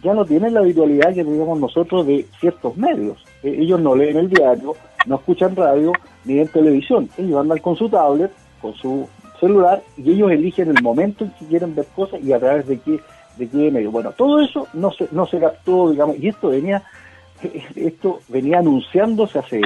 [0.02, 3.22] ya no tienen la habitualidad que teníamos nosotros de ciertos medios.
[3.42, 4.74] Eh, ellos no leen el diario,
[5.06, 5.92] no escuchan radio,
[6.24, 7.08] ni ven televisión.
[7.18, 11.46] Ellos andan con su tablet, con su celular, y ellos eligen el momento en que
[11.46, 13.00] quieren ver cosas y a través de qué,
[13.36, 13.90] de qué medio.
[13.90, 16.82] Bueno, todo eso no se, no se captó, digamos, y esto venía,
[17.76, 19.60] esto venía anunciándose hace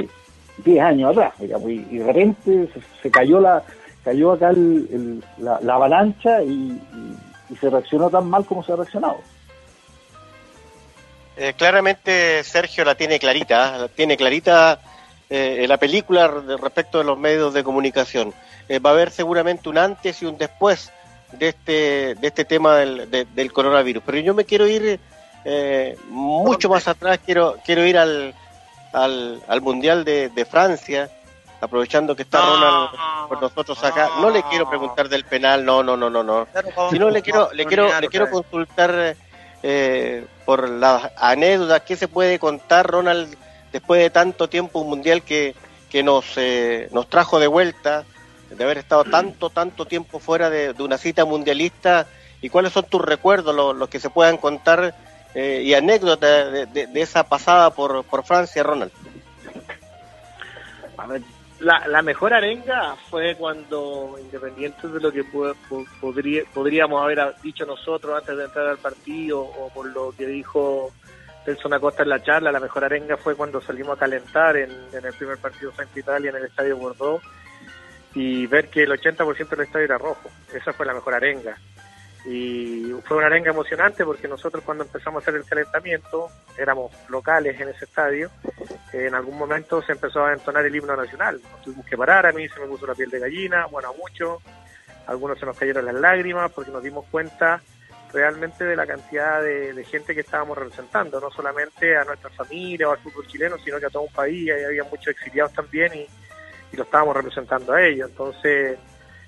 [0.63, 2.69] 10 años atrás, digamos, y, de repente
[3.01, 3.63] se, cayó la
[4.03, 4.53] cayó acá
[5.39, 6.79] la, avalancha y,
[7.59, 9.17] se reaccionó tan mal como se ha reaccionado.
[11.37, 13.79] Eh, claramente Sergio la tiene clarita, ¿eh?
[13.79, 14.79] la tiene clarita
[15.29, 18.33] eh, la película respecto de los medios de comunicación.
[18.69, 20.91] Eh, va a haber seguramente un antes y un después
[21.33, 24.03] de este, de este tema del, del coronavirus.
[24.05, 24.99] Pero yo me quiero ir
[25.47, 28.33] eh, mucho más atrás, quiero, quiero ir al,
[28.93, 31.09] al, al Mundial de, de, Francia,
[31.61, 32.89] aprovechando que está Ronald
[33.27, 34.09] por nosotros acá.
[34.21, 36.47] No le quiero preguntar del penal, no, no, no, no, no.
[36.89, 39.15] Sino le quiero, le quiero, le quiero consultar
[39.63, 43.35] eh, por las anécdotas que se puede contar, Ronald,
[43.71, 45.55] después de tanto tiempo, un Mundial que,
[45.89, 48.05] que nos, eh, nos trajo de vuelta
[48.49, 52.07] de haber estado tanto, tanto tiempo fuera de, una cita mundialista
[52.41, 54.93] y cuáles son tus recuerdos, los, que se puedan contar
[55.33, 58.91] eh, y anécdotas de, esa pasada por, por Francia, Ronald.
[61.65, 65.23] La, la mejor arenga fue cuando, independiente de lo que
[65.99, 70.93] podría, podríamos haber dicho nosotros antes de entrar al partido o por lo que dijo
[71.47, 75.05] Nelson Acosta en la charla, la mejor arenga fue cuando salimos a calentar en, en
[75.05, 77.23] el primer partido frente a Italia en el Estadio Bordeaux
[78.13, 80.29] y ver que el 80% del estadio era rojo.
[80.53, 81.57] Esa fue la mejor arenga.
[82.25, 87.59] Y fue una arenga emocionante porque nosotros cuando empezamos a hacer el calentamiento, éramos locales
[87.59, 88.31] en ese estadio,
[88.93, 91.39] en algún momento se empezó a entonar el himno nacional.
[91.51, 93.93] Nos tuvimos que parar, a mí se me puso la piel de gallina, bueno, a
[93.93, 94.41] muchos,
[95.05, 97.61] algunos se nos cayeron las lágrimas porque nos dimos cuenta
[98.11, 102.91] realmente de la cantidad de, gente que estábamos representando, no solamente a nuestra familia o
[102.93, 106.07] al fútbol chileno, sino que a todo un país, y había muchos exiliados también y
[106.71, 108.09] y lo estábamos representando a ellos.
[108.09, 108.77] Entonces,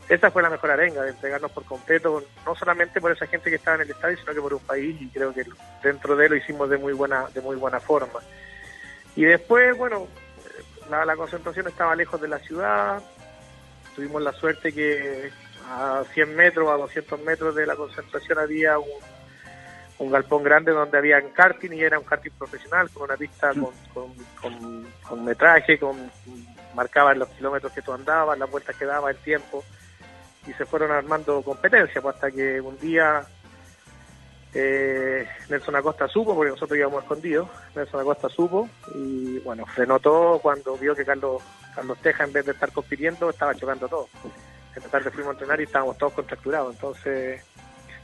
[0.10, 3.58] esa fue la mejor arenga, de entregarnos por completo, no solamente por esa gente que
[3.58, 5.46] estaba en el estadio, sino que por un país, y creo que
[5.84, 8.20] dentro de él lo hicimos de muy buena, de muy buena forma.
[9.16, 10.08] Y después, bueno,
[10.90, 13.02] la, la concentración estaba lejos de la ciudad,
[13.96, 15.30] tuvimos la suerte que
[15.70, 18.88] a 100 metros, a 200 metros de la concentración había un,
[20.00, 23.74] un galpón grande donde había karting y era un karting profesional con una pista con,
[23.94, 26.10] con, con, con metraje, con
[26.76, 29.64] marcaban los kilómetros que tú andabas, las vueltas que daba, el tiempo,
[30.48, 33.26] y se fueron armando competencias, pues hasta que un día
[34.54, 40.40] eh, Nelson Acosta supo, porque nosotros íbamos escondidos, Nelson Acosta supo, y bueno, frenó todo
[40.40, 41.44] cuando vio que Carlos,
[41.76, 44.08] Carlos Teja, en vez de estar compitiendo, estaba chocando todo.
[44.76, 47.44] En la tarde fuimos a entrenar y estábamos todos contracturados, entonces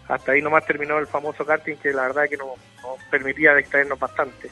[0.07, 3.97] hasta ahí nomás terminó el famoso karting que la verdad que nos, nos permitía distraernos
[3.97, 4.51] bastante.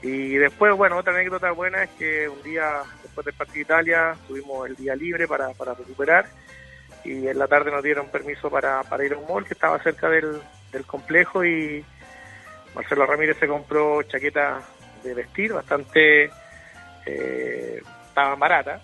[0.00, 4.16] Y después, bueno, otra anécdota buena es que un día después del partido de Italia
[4.26, 6.26] tuvimos el día libre para, para recuperar
[7.04, 9.82] y en la tarde nos dieron permiso para, para ir a un mall que estaba
[9.82, 11.84] cerca del, del complejo y
[12.74, 14.64] Marcelo Ramírez se compró chaquetas
[15.02, 16.30] de vestir bastante
[17.06, 18.82] eh, estaban baratas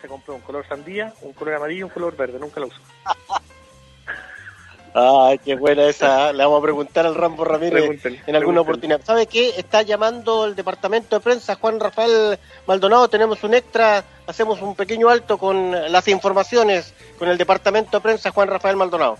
[0.00, 2.80] se compró un color sandía un color amarillo y un color verde nunca lo usó
[4.98, 6.30] Ay, qué buena esa.
[6.30, 6.32] ¿eh?
[6.32, 9.02] Le vamos a preguntar al Rambo Ramírez en alguna oportunidad.
[9.04, 9.50] ¿Sabe qué?
[9.58, 13.06] Está llamando el departamento de prensa Juan Rafael Maldonado.
[13.06, 14.02] Tenemos un extra.
[14.26, 19.18] Hacemos un pequeño alto con las informaciones con el departamento de prensa Juan Rafael Maldonado.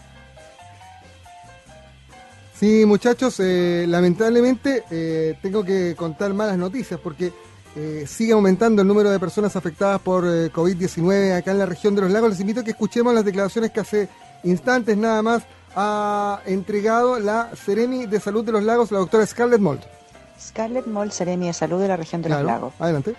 [2.58, 7.32] Sí, muchachos, eh, lamentablemente eh, tengo que contar malas noticias porque
[8.06, 12.10] sigue aumentando el número de personas afectadas por COVID-19 acá en la región de los
[12.10, 12.30] lagos.
[12.30, 14.08] Les invito a que escuchemos las declaraciones que hace
[14.44, 15.42] instantes nada más
[15.76, 19.82] ha entregado la Seremi de Salud de los Lagos, la doctora Scarlett Mold.
[20.40, 22.72] Scarlett Mold, Seremi de Salud de la región de los Lagos.
[22.78, 23.14] Adelante.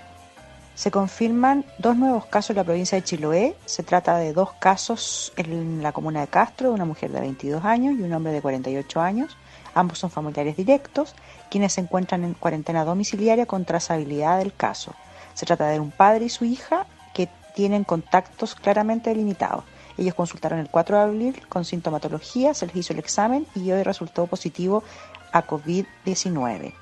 [0.74, 3.56] Se confirman dos nuevos casos en la provincia de Chiloé.
[3.66, 7.64] Se trata de dos casos en la comuna de Castro, de una mujer de 22
[7.64, 9.38] años y un hombre de 48 años.
[9.74, 11.16] Ambos son familiares directos,
[11.50, 14.94] quienes se encuentran en cuarentena domiciliaria con trazabilidad del caso.
[15.34, 19.64] Se trata de un padre y su hija que tienen contactos claramente delimitados.
[19.98, 23.84] Ellos consultaron el 4 de abril con sintomatología, se les hizo el examen y hoy
[23.84, 24.84] resultó positivo
[25.32, 26.74] a COVID-19.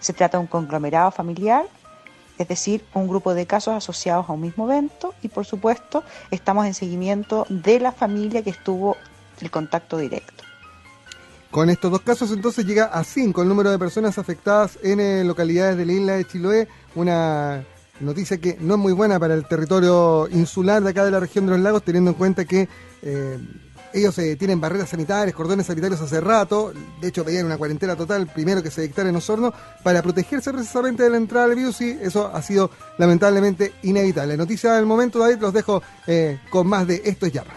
[0.00, 1.66] Se trata de un conglomerado familiar,
[2.36, 6.66] es decir, un grupo de casos asociados a un mismo evento y por supuesto estamos
[6.66, 8.96] en seguimiento de la familia que estuvo
[9.40, 10.44] el contacto directo.
[11.50, 15.22] Con estos dos casos entonces llega a 5 el número de personas afectadas en eh,
[15.22, 17.64] localidades de la isla de Chiloé, una
[18.00, 21.46] Noticia que no es muy buena para el territorio insular de acá de la región
[21.46, 22.68] de los lagos, teniendo en cuenta que
[23.02, 23.38] eh,
[23.92, 28.26] ellos eh, tienen barreras sanitarias, cordones sanitarios hace rato, de hecho pedían una cuarentena total,
[28.26, 29.54] primero que se dictara en Osorno,
[29.84, 34.36] para protegerse precisamente de la entrada del virus y eso ha sido lamentablemente inevitable.
[34.36, 37.52] Noticia del momento, David, los dejo eh, con más de Esto es Yapa.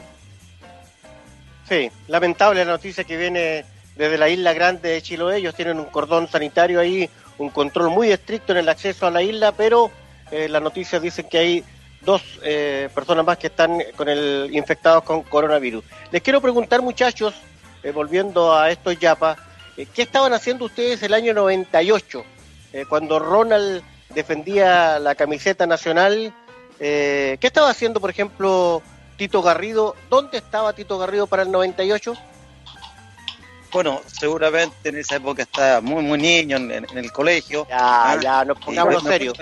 [1.67, 5.85] Sí, lamentable la noticia que viene desde la isla grande de Chiloé, ellos tienen un
[5.85, 9.91] cordón sanitario ahí, un control muy estricto en el acceso a la isla, pero
[10.31, 11.63] eh, las noticias dicen que hay
[12.01, 15.83] dos eh, personas más que están con el infectados con coronavirus.
[16.11, 17.33] Les quiero preguntar, muchachos,
[17.83, 19.37] eh, volviendo a estos yapas,
[19.75, 22.23] ¿qué estaban haciendo ustedes el año 98,
[22.73, 26.33] eh, cuando Ronald defendía la camiseta nacional?
[26.79, 28.83] ¿Qué estaba haciendo, por ejemplo,
[29.17, 29.95] Tito Garrido?
[30.09, 32.15] ¿Dónde estaba Tito Garrido para el 98?
[33.77, 37.67] Bueno, seguramente en esa época estaba muy, muy niño en, en- en el colegio.
[37.69, 39.37] Ya, Ah, ya, nos acuerdo serios.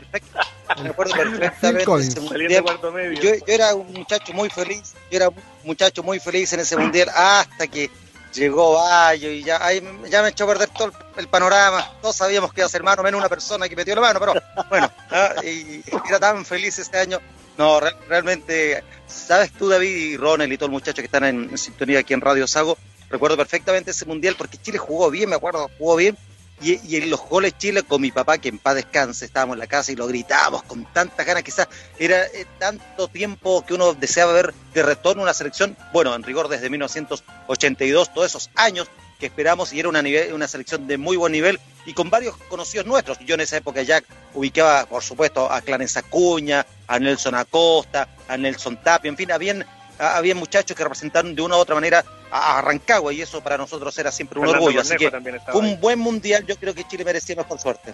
[0.84, 1.86] Me acuerdo perfectamente
[2.19, 2.63] mundial.
[2.63, 3.21] cuarto medio.
[3.21, 6.76] Yo, yo era un muchacho muy feliz, yo era un muchacho muy feliz en ese
[6.76, 7.89] mundial hasta que
[8.34, 11.89] llegó Bayo y ya, ahí me- ya me echó a perder todo el, el panorama.
[12.02, 14.19] Todos sabíamos que iba a ser más o menos una persona que metió la mano,
[14.19, 14.34] pero
[14.69, 17.19] bueno, ah, y era tan feliz ese año.
[17.58, 21.50] No, re- realmente, sabes tú, David y Ronald y todos los muchachos que están en,
[21.52, 22.78] en sintonía aquí en Radio Sago,
[23.10, 26.18] recuerdo perfectamente ese mundial porque Chile jugó bien, me acuerdo, jugó bien.
[26.62, 29.68] Y, en los goles Chile con mi papá, que en paz descanse, estábamos en la
[29.68, 31.68] casa y lo gritábamos con tantas ganas, quizás
[32.00, 36.48] era eh, tanto tiempo que uno deseaba ver de retorno una selección, bueno, en rigor
[36.48, 38.88] desde 1982, todos esos años
[39.20, 42.36] que esperamos y era una, nivel, una selección de muy buen nivel y con varios
[42.50, 43.20] conocidos nuestros.
[43.20, 44.02] Yo en esa época ya
[44.34, 49.65] ubicaba, por supuesto, a Clarence Acuña, a Nelson Acosta, a Nelson Tapia, en fin, habían,
[49.99, 53.58] había muchachos que representaron de una u otra manera a, a Rancagua y eso para
[53.58, 54.81] nosotros era siempre un Fernando orgullo.
[54.81, 55.77] Así que también estaba fue un ahí.
[55.77, 57.93] buen mundial, yo creo que Chile merecía mejor suerte.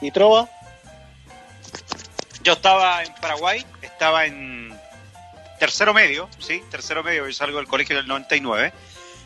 [0.00, 0.48] ¿Y Trova?
[2.42, 4.76] Yo estaba en Paraguay, estaba en
[5.58, 8.72] tercero medio, sí, tercero medio, yo salgo del colegio del 99.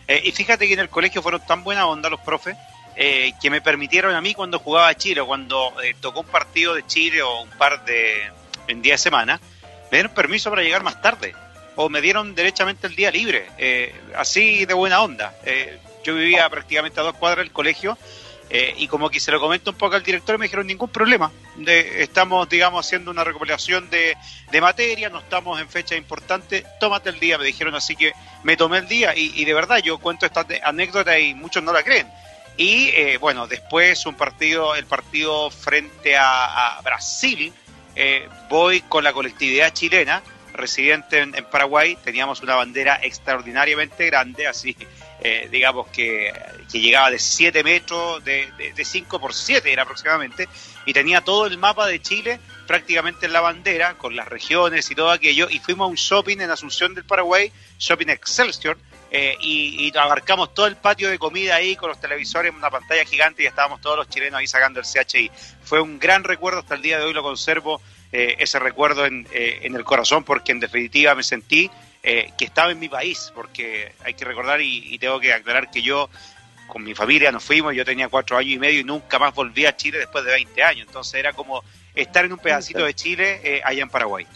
[0.08, 2.56] Eh, y fíjate que en el colegio fueron tan buena onda los profes
[2.94, 6.74] eh, que me permitieron a mí cuando jugaba Chile, o cuando eh, tocó un partido
[6.74, 8.30] de Chile o un par de
[8.68, 9.40] en día de semana,
[9.90, 11.34] me dieron permiso para llegar más tarde
[11.76, 15.34] o me dieron derechamente el día libre, eh, así de buena onda.
[15.44, 17.98] Eh, yo vivía prácticamente a dos cuadras del colegio
[18.48, 21.32] eh, y como que se lo comento un poco al director, me dijeron ningún problema.
[21.66, 24.16] Estamos, digamos, haciendo una recopilación de,
[24.50, 28.12] de materia, no estamos en fecha importante, tómate el día, me dijeron, así que
[28.44, 31.82] me tomé el día y, de verdad yo cuento esta anécdota y muchos no la
[31.82, 32.06] creen.
[32.56, 37.52] Y eh, bueno, después un partido, el partido frente a, a Brasil,
[37.96, 40.22] eh, voy con la colectividad chilena,
[40.56, 44.76] residente en, Paraguay, teníamos una bandera extraordinariamente grande, así
[45.20, 46.32] eh, digamos que,
[46.70, 50.48] que llegaba de 7 metros, de, de, de 5 por 7 era aproximadamente,
[50.84, 54.94] y tenía todo el mapa de Chile prácticamente en la bandera, con las regiones y
[54.94, 58.76] todo aquello, y fuimos a un shopping en Asunción del Paraguay, Shopping Excelsior,
[59.10, 63.04] eh, y, y abarcamos todo el patio de comida ahí con los televisores una pantalla
[63.04, 65.30] gigante y estábamos todos los chilenos ahí sacando el CHI.
[65.62, 67.80] Fue un gran recuerdo, hasta el día de hoy lo conservo,
[68.12, 71.70] eh, ese recuerdo en, eh, en el corazón, porque en definitiva me sentí
[72.02, 75.70] eh, que estaba en mi país, porque hay que recordar y, y tengo que aclarar
[75.70, 76.08] que yo
[76.68, 79.66] con mi familia nos fuimos, yo tenía cuatro años y medio y nunca más volví
[79.66, 81.62] a Chile después de 20 años, entonces era como
[81.94, 84.26] estar en un pedacito de Chile eh, allá en Paraguay.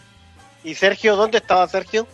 [0.64, 1.16] ¿Y Sergio?
[1.16, 2.06] ¿Dónde estaba Sergio?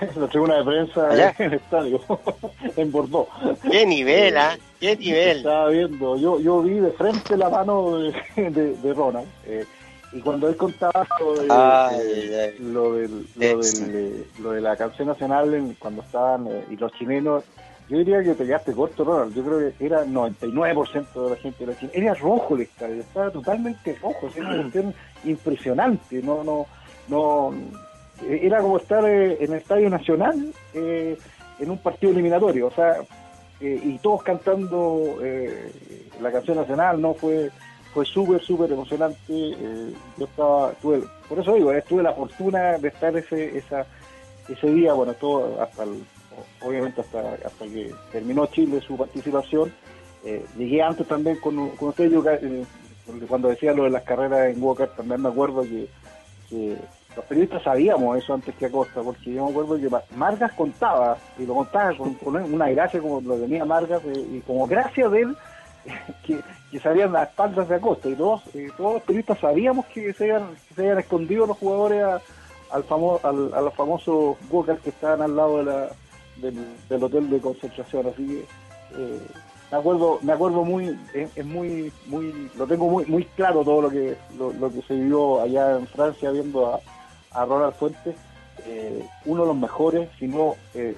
[0.16, 1.34] la tribuna de prensa Allá.
[1.38, 2.00] en el estadio,
[2.76, 3.28] en Bordeaux.
[3.70, 4.56] ¡Qué nivel, ah!
[4.80, 5.38] ¡Qué nivel!
[5.38, 9.28] Estaba viendo, yo, yo vi de frente la mano de, de, de Ronald.
[9.46, 9.64] eh,
[10.12, 12.64] y cuando él contaba lo, de, Ay, eh, ay.
[12.64, 16.76] lo, del, lo, del, eh, lo de la canción nacional en- cuando estaban eh, y
[16.76, 17.44] los chilenos,
[17.88, 19.34] yo diría que te quedaste corto, Ronald.
[19.34, 21.92] Yo creo que era 99% de la gente de la Chile.
[21.94, 24.94] Era rojo el estadio, estaba totalmente rojo, era una cuestión
[25.24, 26.22] impresionante.
[26.22, 26.66] No, no,
[27.08, 27.52] no,
[28.26, 32.96] era como estar en el estadio nacional en un partido eliminatorio, o sea,
[33.60, 35.70] eh, y todos cantando eh,
[36.20, 37.50] la canción nacional, no fue
[37.92, 39.18] fue súper, súper emocionante.
[39.28, 43.86] eh, yo estaba, tuve, por eso digo, eh, tuve la fortuna de estar ese, esa,
[44.48, 46.02] ese día, bueno, todo hasta el,
[46.62, 49.72] obviamente hasta, hasta que terminó Chile su participación.
[50.24, 52.64] Eh, llegué antes también con, con usted, yo eh,
[53.28, 55.88] cuando decía lo de las carreras en Walker, también me acuerdo que,
[56.48, 56.76] que
[57.16, 61.18] los periodistas sabíamos eso antes que Acosta, porque yo me acuerdo que Ma- Margas contaba,
[61.38, 64.00] y lo contaba con, una gracia como lo tenía Margas,
[64.30, 65.36] y como gracia de él,
[66.26, 66.40] que,
[66.70, 70.24] que sabían las espaldas de Acosta, y todos, eh, todos los periodistas sabíamos que se
[70.24, 72.20] habían, que se habían escondido los jugadores a,
[72.70, 75.88] al famo, al, a los famosos Walker que estaban al lado de la,
[76.88, 78.38] del, hotel de concentración, así que
[78.96, 79.20] eh,
[79.70, 83.82] me acuerdo, me acuerdo muy, es, es muy, muy, lo tengo muy, muy claro todo
[83.82, 86.80] lo que, lo, lo que se vivió allá en Francia viendo a,
[87.32, 88.16] a Ronald Fuentes,
[88.66, 90.94] eh, uno de los mejores, si no eh,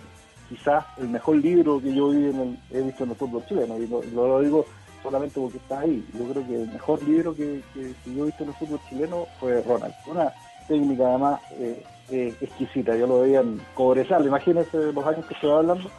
[0.55, 3.77] quizás el mejor libro que yo vi en el- he visto en el fútbol chileno,
[3.79, 4.65] y no, no lo digo
[5.03, 8.27] solamente porque está ahí, yo creo que el mejor libro que, que- que yo he
[8.27, 10.33] visto en el fútbol chileno fue Ronald, una
[10.69, 15.47] técnica además eh, eh, exquisita, yo lo veía en Cobresal, imagínense los años que se
[15.47, 15.91] va hablando,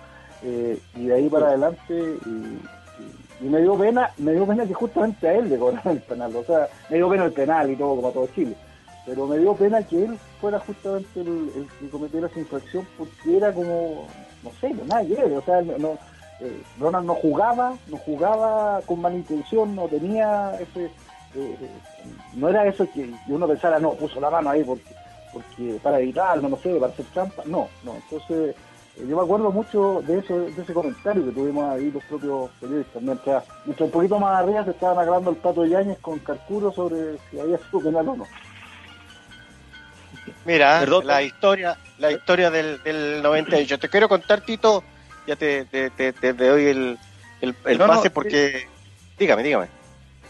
[0.43, 2.59] eh, y de ahí para adelante y,
[3.41, 6.35] me dio pena, me dio pena que justamente a él le cobraran el penal.
[6.35, 8.55] O sea, me dio pena el penal y todo, como a todo Chile.
[9.05, 13.37] Pero me dio pena que él fuera justamente el, el que cometiera esa infracción porque
[13.37, 14.07] era como,
[14.45, 15.33] no sé, nada que ver.
[15.33, 15.97] O sea, no,
[16.39, 20.85] eh, Ronald no jugaba, no jugaba con mala intención, no tenía ese.
[21.35, 21.69] eh,
[22.35, 24.95] no era eso que uno pensara, no, puso la mano ahí porque,
[25.33, 27.43] porque para evitarlo, no sé, para hacer trampa.
[27.45, 27.95] No, no.
[27.95, 28.55] Entonces,
[28.97, 32.49] eh, yo me acuerdo mucho de eso, de ese comentario que tuvimos ahí los propios
[32.61, 33.01] periodistas.
[33.01, 37.17] Mientras, mientras un poquito más arriba se estaban agarrando el pato Yáñez con Carcuro sobre
[37.29, 38.25] si había sido penal o no.
[40.45, 41.07] Mira, Perdón.
[41.07, 43.79] la historia, la historia del, del 98.
[43.79, 44.83] Te quiero contar, Tito,
[45.27, 46.99] ya te, te, te, te doy el,
[47.41, 48.67] el, el No, pase porque...
[49.17, 49.67] Dígame, dígame.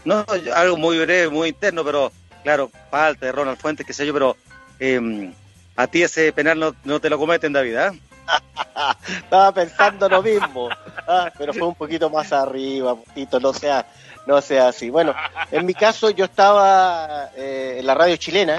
[0.04, 0.24] No,
[0.54, 2.12] algo muy breve, muy interno, pero
[2.44, 4.36] claro, falta de Ronald Fuentes, qué sé yo, pero
[4.78, 5.32] eh,
[5.74, 7.92] a ti ese penal no, no te lo cometen, David, ¿ah?
[9.08, 10.68] Estaba pensando lo mismo,
[11.08, 13.84] ah, pero fue un poquito más arriba, Tito, no sea,
[14.26, 14.90] no sea así.
[14.90, 15.14] Bueno,
[15.50, 18.58] en mi caso yo estaba eh, en la radio chilena,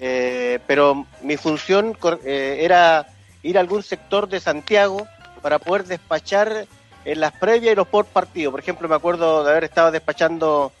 [0.00, 3.06] eh, pero mi función eh, era
[3.42, 5.06] ir a algún sector de Santiago
[5.42, 6.66] para poder despachar
[7.04, 8.50] en las previas y los por partido.
[8.50, 10.72] Por ejemplo, me acuerdo de haber estado despachando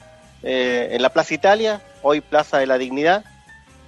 [0.42, 3.24] eh, en la Plaza Italia, hoy Plaza de la Dignidad.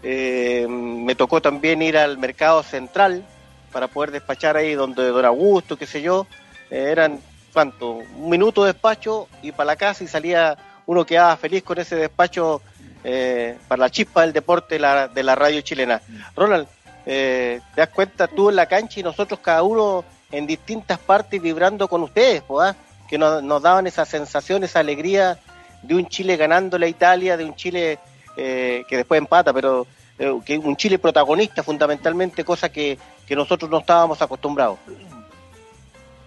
[0.02, 3.24] Eh, me tocó también ir al Mercado Central
[3.72, 6.26] para poder despachar ahí donde Don Augusto, qué sé yo.
[6.70, 7.20] Eran,
[7.52, 7.90] ¿cuánto?
[8.16, 11.94] Un minuto de despacho y para la casa y salía uno quedaba feliz con ese
[11.94, 12.62] despacho
[13.04, 16.00] eh, para la chispa del deporte de la, de la radio chilena.
[16.36, 16.66] Ronald,
[17.06, 21.40] eh, te das cuenta tú en la cancha y nosotros cada uno en distintas partes
[21.40, 22.74] vibrando con ustedes, ah?
[23.08, 25.38] que nos, nos daban esa sensación, esa alegría
[25.82, 27.98] de un Chile ganándole a Italia, de un Chile
[28.36, 29.86] eh, que después empata, pero
[30.18, 32.98] eh, que un Chile protagonista fundamentalmente, cosa que,
[33.30, 34.78] nosotros no estábamos acostumbrados.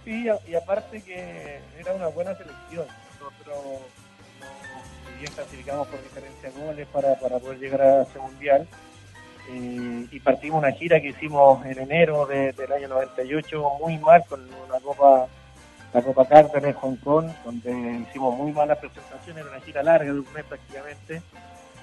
[0.06, 2.86] Sí, y aparte que era una buena selección.
[3.20, 3.82] Nosotros,
[5.24, 8.68] bien clasificamos por diferencia de goles para, para poder llegar a ese mundial,
[9.50, 14.24] eh, y partimos una gira que hicimos en enero de- del año 98 muy mal
[14.28, 15.28] con una copa,
[15.94, 17.72] la Copa Carter en Hong Kong, donde
[18.10, 21.22] hicimos muy malas presentaciones, era una gira larga de un mes prácticamente.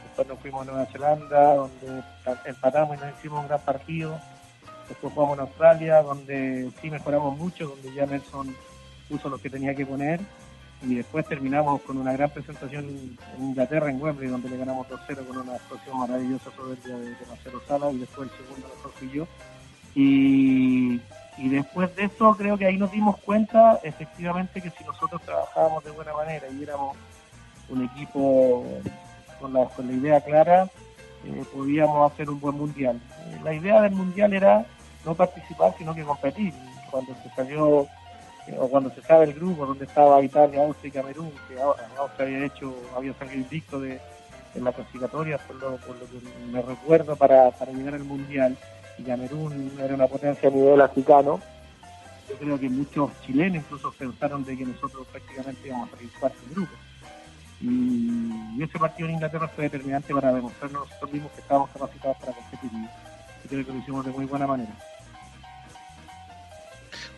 [0.04, 2.02] Después nos fuimos a Nueva Zelanda, donde
[2.44, 4.20] empatamos y nos hicimos un gran partido.
[4.88, 8.54] Después jugamos en Australia, donde sí mejoramos mucho, donde ya Nelson
[9.08, 10.20] puso lo que tenía que poner.
[10.82, 15.26] Y después terminamos con una gran presentación en Inglaterra, en Wembley, donde le ganamos 2-0
[15.26, 17.92] con una actuación maravillosa soberbia de, de Marcelo Sala.
[17.92, 19.26] Y después el segundo mejor fui yo.
[19.94, 21.00] Y,
[21.36, 25.84] y después de eso, creo que ahí nos dimos cuenta, efectivamente, que si nosotros trabajábamos
[25.84, 26.96] de buena manera y éramos
[27.68, 28.64] un equipo
[29.40, 30.68] con la, con la idea clara,
[31.24, 33.00] eh, podíamos hacer un buen mundial.
[33.26, 34.66] Eh, la idea del mundial era
[35.04, 36.52] no participar, sino que competir.
[36.90, 37.86] Cuando se salió,
[38.58, 42.46] o cuando se sabe el grupo donde estaba Italia, Austria y Camerún, que Austria había
[42.46, 44.00] hecho, había salido invicto de,
[44.54, 48.56] en la clasificatoria, por lo, por lo que me recuerdo, para, para llegar al mundial,
[48.98, 51.40] y Camerún era una potencia a nivel africano.
[52.28, 56.38] Yo creo que muchos chilenos incluso pensaron de que nosotros prácticamente íbamos a salir cuarto
[56.50, 56.72] grupo.
[57.60, 62.32] Y, ese partido en Inglaterra fue determinante para demostrarnos nosotros mismos que estábamos capacitados para
[62.32, 62.70] competir.
[63.44, 64.72] Y creo que lo hicimos de muy buena manera.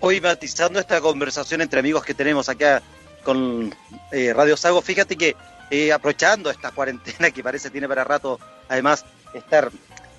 [0.04, 2.82] Hoy matizando esta conversación entre amigos que tenemos acá
[3.22, 3.72] con
[4.10, 5.36] eh, Radio Sago, fíjate que
[5.70, 9.70] eh, aprovechando esta cuarentena que parece tiene para rato, además, estar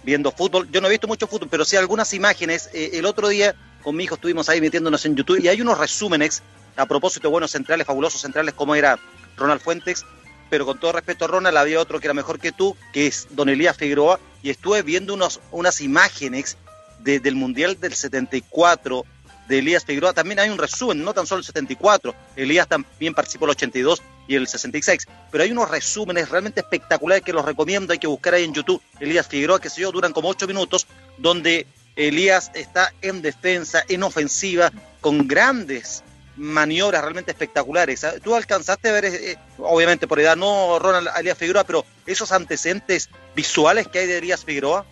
[0.04, 0.70] viendo fútbol.
[0.72, 2.70] Yo no he visto mucho fútbol, pero sí algunas imágenes.
[2.74, 5.78] Eh, el otro día con mi hijo estuvimos ahí metiéndonos en YouTube y hay unos
[5.78, 6.42] resúmenes
[6.78, 8.98] a propósito buenos centrales, fabulosos centrales, como era
[9.36, 10.06] Ronald Fuentes.
[10.50, 13.50] Pero con todo respeto Ronald, había otro que era mejor que tú, que es Don
[13.50, 16.58] Elías Figueroa, y estuve viendo unos, unas imágenes
[17.00, 19.06] de- del Mundial del 74
[19.48, 20.14] de Elías Figueroa.
[20.14, 22.16] También hay un resumen, no tan solo el 74.
[22.36, 25.08] Elías también participó el 82 y el 66.
[25.32, 27.94] Pero hay unos resúmenes realmente espectaculares que los recomiendo.
[27.94, 28.82] Hay que buscar ahí en YouTube.
[29.00, 34.04] Elías Figueroa, que sé yo, duran como 8 minutos, donde Elías está en defensa, en
[34.04, 36.04] ofensiva, con grandes
[36.36, 38.04] maniobras realmente espectaculares.
[38.04, 38.14] ¿ah?
[38.24, 42.32] Tú alcanzaste a ver, eh, eh, obviamente por edad, no Ronald Elías Figueroa, pero esos
[42.32, 44.86] antecedentes visuales que hay de Elías Figueroa.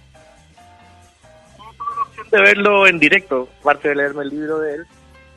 [2.32, 4.88] De verlo en directo, aparte de leerme el libro de él,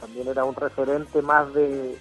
[0.00, 1.98] también era un referente más de,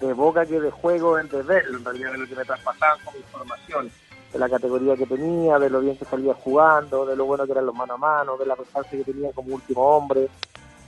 [0.00, 3.16] de boca que de juego de verlo, en realidad de lo que me traspasaban como
[3.16, 3.90] información,
[4.32, 7.52] de la categoría que tenía, de lo bien que salía jugando, de lo bueno que
[7.52, 10.28] eran los mano a mano, de la prestancia que tenía como último hombre.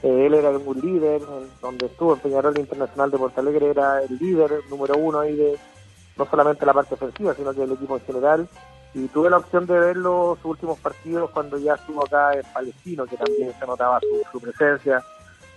[0.03, 4.03] Eh, él era un líder, en donde estuvo en Peñarol Internacional de Porto Alegre, era
[4.03, 5.59] el líder número uno ahí de
[6.17, 8.49] no solamente la parte ofensiva, sino que el equipo en general
[8.99, 13.07] y tuve la opción de verlo sus últimos partidos cuando ya estuvo acá en Palestino,
[13.07, 14.01] que también se notaba
[14.33, 15.03] su, presencia.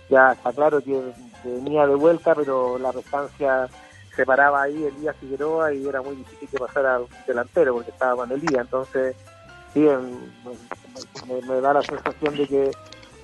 [0.08, 1.00] Ya está claro que,
[1.44, 3.68] venía de vuelta, pero la prestancia
[4.14, 8.30] se paraba ahí Elías Figueroa y era muy difícil que pasara delantero porque estaba con
[8.30, 8.62] Elías.
[8.62, 9.16] Entonces,
[9.74, 9.88] sí,
[11.48, 12.70] me, da la sensación de que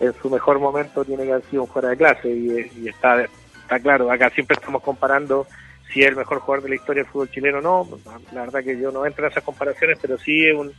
[0.00, 3.78] en su mejor momento tiene que haber sido fuera de clase y, y está, está
[3.80, 5.46] claro, acá siempre estamos comparando
[5.92, 7.98] si es el mejor jugador de la historia del fútbol chileno o no.
[8.32, 10.72] La verdad que yo no entro en esas comparaciones, pero sí es un,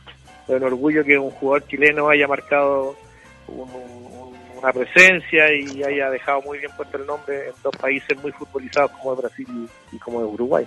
[0.46, 2.96] un orgullo que un jugador chileno haya marcado
[3.48, 8.92] una presencia y haya dejado muy bien puesto el nombre en dos países muy futbolizados
[8.92, 10.66] como Brasil y, como Uruguay.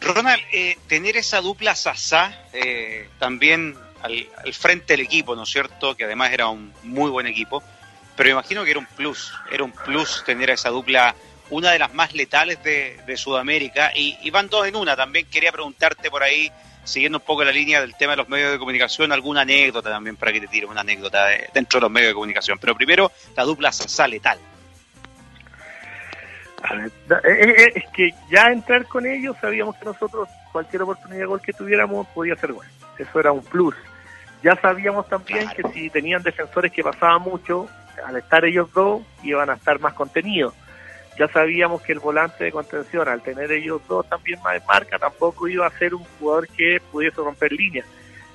[0.00, 5.48] Ronald, eh, tener esa dupla Sasá eh, también al, al, frente del equipo, ¿no es
[5.48, 5.96] cierto?
[5.96, 7.62] Que además era un muy buen equipo,
[8.16, 11.14] pero imagino que era un plus, era un plus tener a esa dupla,
[11.50, 14.96] una de las más letales de, de Sudamérica, y, y, van dos en una.
[14.96, 16.50] También quería preguntarte por ahí
[16.88, 20.16] siguiendo un poco la línea del tema de los medios de comunicación, alguna anécdota también
[20.16, 22.58] para que te tire una anécdota dentro de los medios de comunicación.
[22.58, 24.38] Pero primero, la dupla sale tal.
[26.70, 31.26] Eh, eh, eh, es que ya entrar con ellos sabíamos que nosotros cualquier oportunidad de
[31.26, 32.66] gol que tuviéramos podía ser gol.
[32.98, 33.76] Eso era un plus.
[34.42, 37.68] Ya sabíamos también que si tenían defensores que pasaban mucho,
[38.04, 40.54] al estar ellos dos iban a estar más contenidos
[41.18, 44.98] ya sabíamos que el volante de contención, al tener ellos dos también más de marca,
[44.98, 47.86] tampoco iba a ser un jugador que pudiese romper líneas.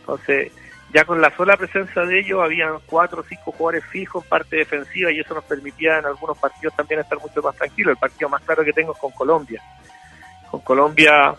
[0.02, 0.52] Entonces,
[0.94, 5.12] ya con la sola presencia de ellos, habían cuatro o cinco jugadores fijos parte defensiva
[5.12, 7.92] y eso nos permitía en algunos partidos también estar mucho más tranquilos.
[7.92, 9.62] El partido más claro que tengo es con Colombia.
[10.52, 11.34] Con Colombia,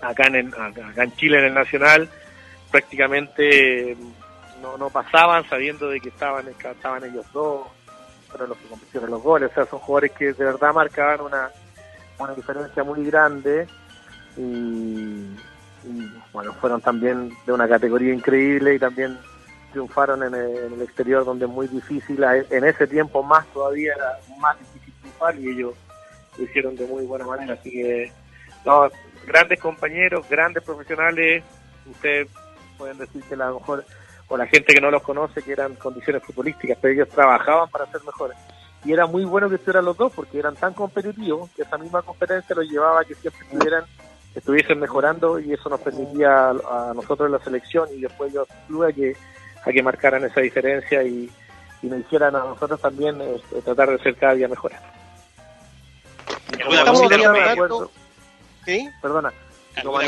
[0.00, 2.08] acá en, acá en Chile, en el Nacional,
[2.70, 3.96] prácticamente
[4.62, 7.66] no, no pasaban sabiendo de que estaban, estaban ellos dos
[8.34, 9.50] fueron los que convirtieron los goles.
[9.52, 11.50] O sea, son jugadores que de verdad marcaban una,
[12.18, 13.68] una diferencia muy grande
[14.36, 15.36] y,
[16.32, 19.16] bueno, fueron también de una categoría increíble y también
[19.70, 24.56] triunfaron en el, exterior donde es muy difícil, en ese tiempo más todavía era más
[24.58, 25.74] difícil triunfar y ellos
[26.36, 27.54] lo hicieron de muy buena manera.
[27.54, 28.12] Así que,
[28.64, 28.88] no,
[29.26, 31.44] grandes compañeros, grandes profesionales,
[31.88, 32.28] ustedes
[32.78, 33.84] pueden decir que a lo mejor
[34.28, 37.86] o la gente que no los conoce, que eran condiciones futbolísticas, pero ellos trabajaban para
[37.86, 38.36] ser mejores.
[38.84, 42.02] Y era muy bueno que estuvieran los dos porque eran tan competitivos que esa misma
[42.02, 43.84] competencia los llevaba a que siempre estuvieran,
[44.34, 48.92] estuviesen mejorando y eso nos permitía a, nosotros en la selección y después yo a
[48.92, 49.16] que,
[49.64, 51.30] a que marcaran esa diferencia y,
[51.82, 54.78] y nos hicieran a nosotros también este, tratar de ser cada día mejores.
[58.64, 58.88] ¿Sí?
[59.02, 59.32] Perdona.
[59.76, 59.98] ¿Alguna,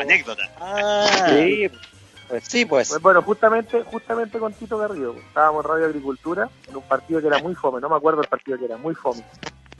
[0.00, 0.42] anécdota?
[0.60, 1.26] Ah.
[1.28, 1.70] Sí,
[2.28, 2.88] pues sí, pues.
[2.88, 3.02] pues.
[3.02, 5.14] Bueno, justamente justamente con Tito Garrido.
[5.16, 8.28] Estábamos en Radio Agricultura en un partido que era muy fome, no me acuerdo el
[8.28, 9.22] partido que era, muy fome.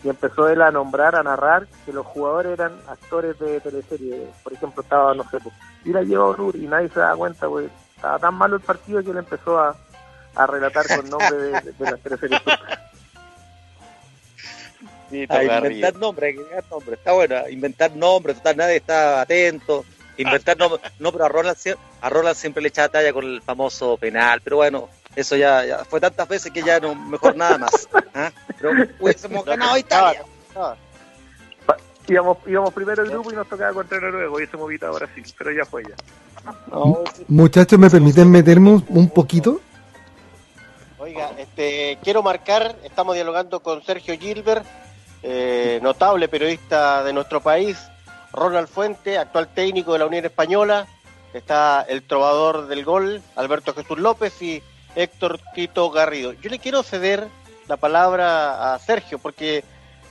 [0.04, 4.28] Y empezó él a nombrar, a narrar que los jugadores eran actores de teleserie.
[4.44, 7.48] Por ejemplo, estaba, no sé, pues, y la llevó Nur y nadie se da cuenta,
[7.48, 9.74] pues estaba tan malo el partido que él empezó a,
[10.34, 12.42] a relatar con nombre de, de, las teleseries.
[15.10, 16.94] inventar nombres, nombre.
[16.94, 19.84] Está bueno, inventar nombres, total, nadie está atento
[20.18, 21.56] Inventar no, no, pero a Ronald,
[22.00, 25.84] a Ronald siempre le echaba talla con el famoso penal, pero bueno, eso ya, ya
[25.84, 27.88] fue tantas veces que ya no, mejor nada más.
[28.14, 28.30] ¿ah?
[28.58, 30.24] Pero hubiésemos ganado Italia.
[32.08, 35.64] Íbamos, íbamos primero el grupo y nos tocaba contra Noruega, hubiésemos evitado Brasil, pero ya
[35.64, 35.96] fue ya.
[37.26, 39.60] Muchachos, ¿me permiten meterme un poquito?
[41.06, 44.66] Oiga, este, quiero marcar, estamos dialogando con Sergio Gilbert,
[45.22, 47.78] eh, notable periodista de nuestro país,
[48.36, 50.86] Ronald Fuente, actual técnico de la Unión Española,
[51.32, 54.62] está el trovador del gol, Alberto Jesús López y
[54.94, 56.32] Héctor Tito Garrido.
[56.34, 57.26] Yo le quiero ceder
[57.66, 59.64] la palabra a Sergio, porque eh,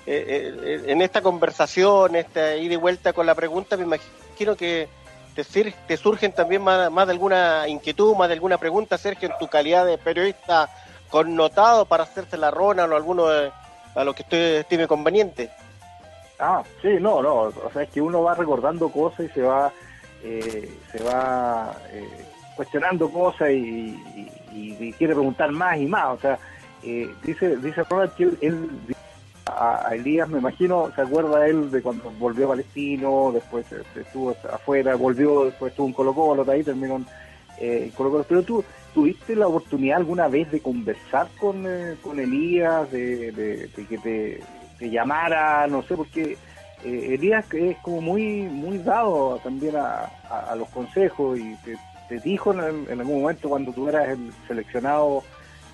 [0.07, 4.89] eh, en esta conversación, esta ida y vuelta con la pregunta, me imagino que
[5.35, 9.85] te, surgen también más, de alguna inquietud, más de alguna pregunta, Sergio, en tu calidad
[9.85, 10.69] de periodista
[11.09, 15.51] connotado para hacerse la Ronald o alguno a lo que usted estime conveniente.
[16.39, 19.71] Ah, sí, no, no, o sea, es que uno va recordando cosas y se va,
[20.21, 22.25] eh, se va eh,
[22.55, 23.95] cuestionando cosas y,
[24.97, 26.39] quiere preguntar más y más, o sea,
[26.83, 28.69] eh, dice, dice Ronald que él,
[29.45, 33.65] a, Elías, me imagino, se acuerda él de cuando volvió a Palestino, después
[33.95, 37.03] estuvo afuera, volvió, después estuvo en Colo Colo, ahí terminó
[37.57, 38.63] en Colo Colo, pero tú,
[38.93, 41.65] ¿tuviste la oportunidad alguna vez de conversar con,
[42.01, 44.41] con Elías, de que te
[44.77, 46.37] te llamara, no sé, porque
[46.83, 50.09] eh, Elías es como muy muy dado también a,
[50.55, 51.55] los consejos y
[52.09, 55.23] te, dijo en, algún momento cuando tú eras el seleccionado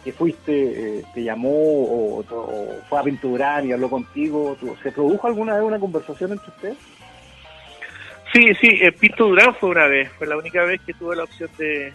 [0.03, 2.23] que fuiste, eh, te llamó o,
[2.89, 6.77] fue a pinturar y habló contigo, ¿se produjo alguna vez una conversación entre ustedes?
[8.33, 11.25] Sí, sí, eh, Pinto Durán fue una vez, fue la única vez que tuve la
[11.25, 11.93] opción de,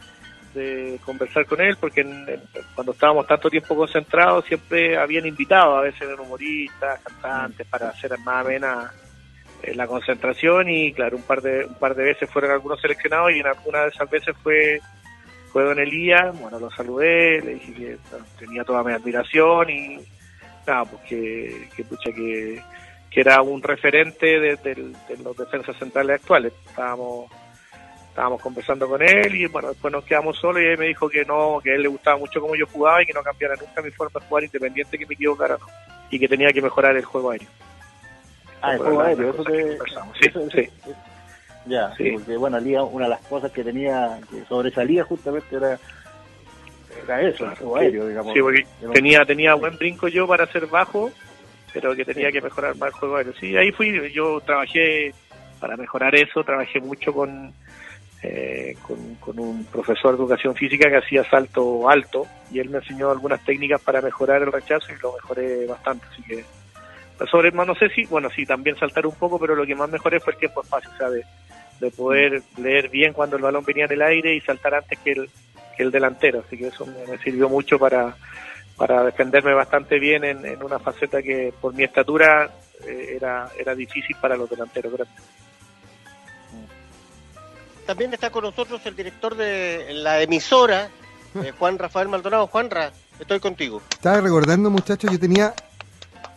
[0.56, 2.04] de conversar con él, porque
[2.74, 8.44] cuando estábamos tanto tiempo concentrados siempre habían invitado a veces humoristas, cantantes, para hacer más
[8.44, 8.90] amena
[9.62, 13.32] eh, la concentración y claro, un par de un par de veces fueron algunos seleccionados
[13.32, 14.80] y en alguna de esas veces fue
[15.52, 17.98] fue Don Elías, bueno, lo saludé, le dije que
[18.38, 19.98] tenía toda mi admiración y
[20.66, 21.84] nada, pues que, que,
[23.10, 26.52] que, era un referente de, de los defensas centrales actuales.
[26.66, 27.30] Estábamos
[28.16, 31.22] estábamos conversando con él y bueno, después nos quedamos solos y él me dijo que
[31.26, 33.82] no, que a él le gustaba mucho cómo yo jugaba y que no cambiara nunca
[33.82, 35.58] mi forma de jugar independiente que me equivocara
[36.10, 37.48] y que tenía que mejorar el juego aéreo.
[38.62, 39.78] Ah, el juego aéreo, eso que...
[40.22, 40.70] Sí, sí.
[41.66, 42.12] Ya, sí.
[42.12, 42.56] porque bueno,
[42.90, 45.78] una de las cosas que tenía, que sobresalía justamente era
[47.04, 48.32] era eso, el juego aéreo, digamos.
[48.32, 51.10] Sí, porque tenía, tenía buen brinco yo para ser bajo,
[51.74, 53.34] pero que tenía que mejorar más el juego aéreo.
[53.38, 55.12] Sí, ahí fui, yo trabajé
[55.60, 57.52] para mejorar eso, trabajé mucho con
[58.28, 58.76] eh,
[59.20, 63.44] con, un profesor de educación física que hacía salto alto y él me enseñó algunas
[63.44, 66.06] técnicas para mejorar el rechazo y lo mejoré bastante.
[66.10, 66.44] Así que,
[67.30, 70.18] sobre no sé si, bueno, sí, también saltar un poco, pero lo que más mejoré
[70.18, 71.24] fue el tiempo espacio, o sea, de,
[71.92, 75.30] poder leer bien cuando el balón venía en el aire y saltar antes que el,
[75.76, 76.42] que el delantero.
[76.44, 78.16] Así que eso me, sirvió mucho para,
[78.76, 82.50] para defenderme bastante bien en, una faceta que por mi estatura
[82.84, 85.45] eh, era, era difícil para los delanteros grandes
[87.86, 90.90] también está con nosotros el director de la emisora,
[91.42, 92.48] eh, Juan Rafael Maldonado.
[92.48, 93.80] Juanra, estoy contigo.
[93.90, 95.54] Estaba recordando, muchachos, yo tenía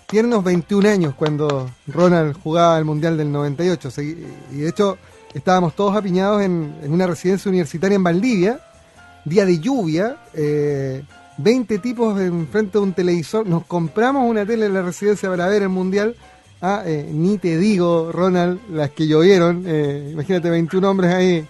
[0.08, 3.90] tiernos 21 años cuando Ronald jugaba el Mundial del 98.
[4.02, 4.98] Y de hecho,
[5.34, 8.60] estábamos todos apiñados en, una residencia universitaria en Valdivia,
[9.26, 13.46] día de lluvia, 20 eh, tipos enfrente de un televisor.
[13.46, 16.16] Nos compramos una tele en la residencia para ver el Mundial
[16.62, 19.64] Ah, eh, ni te digo, Ronald, las que llovieron.
[19.66, 21.48] Eh, imagínate 21 hombres ahí.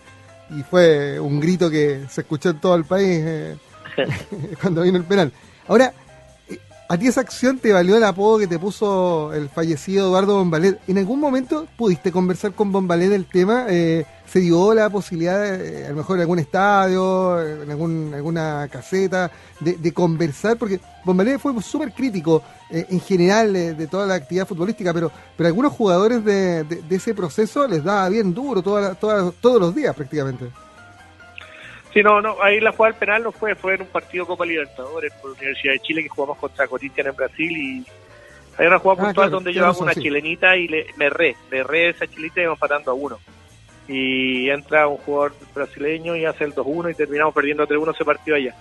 [0.52, 3.58] Y fue un grito que se escuchó en todo el país eh,
[4.62, 5.32] cuando vino el penal.
[5.68, 5.94] Ahora,
[6.92, 10.80] ¿A ti esa acción te valió el apodo que te puso el fallecido Eduardo Bombalet?
[10.88, 13.68] ¿En algún momento pudiste conversar con Bombalet del tema?
[13.70, 19.30] Eh, ¿Se dio la posibilidad, eh, a lo mejor en algún estadio, en alguna caseta,
[19.60, 20.58] de, conversar?
[20.58, 25.46] Porque Bombalet fue súper crítico eh, en general de toda la actividad futbolística, pero, pero
[25.46, 30.46] algunos jugadores de, ese proceso les daba bien duro todos los días prácticamente.
[32.00, 34.46] Sí, no, no, ahí la jugada del penal no fue, fue en un partido Copa
[34.46, 37.86] Libertadores por la Universidad de Chile que jugamos contra Corinthians en Brasil y
[38.58, 41.62] hay una jugada ah, puntual donde yo hago una chilenita y le, me re, me
[41.62, 43.20] re esa chilita y vamos patando a uno
[43.92, 48.38] y entra un jugador brasileño y hace el 2-1 y terminamos perdiendo 3-1 ese partido
[48.38, 48.54] allá.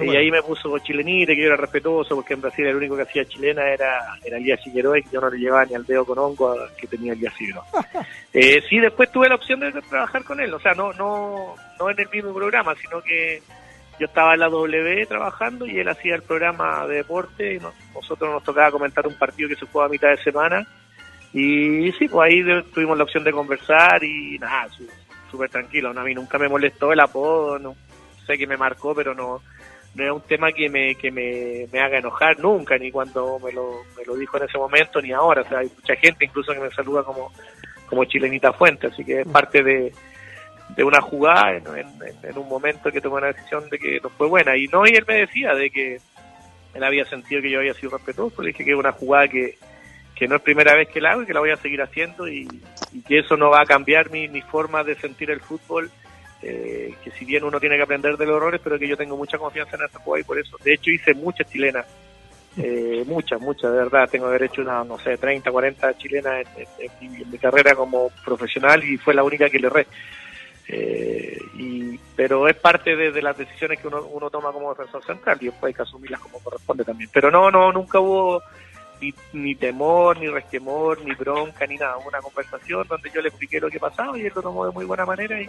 [0.00, 3.02] y ahí me puso chilenita, que yo era respetuoso, porque en Brasil el único que
[3.02, 6.20] hacía chilena era, era Elías Figueroa y yo no le llevaba ni al dedo con
[6.20, 7.64] hongo que tenía Elías Figueroa.
[8.32, 11.90] eh, sí, después tuve la opción de trabajar con él, o sea, no, no, no
[11.90, 13.42] en el mismo programa, sino que
[13.98, 17.58] yo estaba en la W trabajando y él hacía el programa de deporte y
[17.92, 20.64] nosotros nos tocaba comentar un partido que se jugaba a mitad de semana
[21.32, 22.42] y sí, pues ahí
[22.74, 24.68] tuvimos la opción de conversar y nada,
[25.30, 25.90] súper tranquilo.
[25.90, 27.76] a mí nunca me molestó el apodo, no
[28.26, 29.40] sé que me marcó, pero no,
[29.94, 33.52] no es un tema que me, que me, me haga enojar nunca, ni cuando me
[33.52, 35.42] lo, me lo dijo en ese momento, ni ahora.
[35.42, 37.32] O sea, hay mucha gente incluso que me saluda como,
[37.86, 39.92] como Chilenita Fuente, así que es parte de,
[40.76, 41.64] de una jugada en,
[42.22, 44.56] en, un momento que tomé una decisión de que no fue buena.
[44.56, 45.98] Y no, y él me decía de que
[46.74, 49.56] él había sentido que yo había sido respetuoso, le dije que es una jugada que
[50.20, 52.28] que no es primera vez que la hago y que la voy a seguir haciendo
[52.28, 52.46] y,
[53.08, 55.90] que eso no va a cambiar mi, mi forma de sentir el fútbol,
[56.42, 59.16] eh, que si bien uno tiene que aprender de los errores, pero que yo tengo
[59.16, 61.86] mucha confianza en esta jugada y por eso, de hecho hice muchas chilenas,
[62.58, 66.46] eh, muchas, muchas, de verdad, tengo derecho a una, no sé, 30, 40 chilenas
[66.90, 69.86] en, mi, carrera como profesional y fue la única que le erré.
[70.68, 75.38] Eh, y, pero es parte de, las decisiones que uno, uno toma como defensor central
[75.40, 77.08] y después hay que asumirlas como corresponde también.
[77.10, 78.42] Pero no, no, nunca hubo
[79.32, 81.96] ni, temor, ni resquemor, ni bronca, ni nada.
[81.98, 84.84] una conversación donde yo le expliqué lo que pasaba y él lo tomó de muy
[84.84, 85.48] buena manera y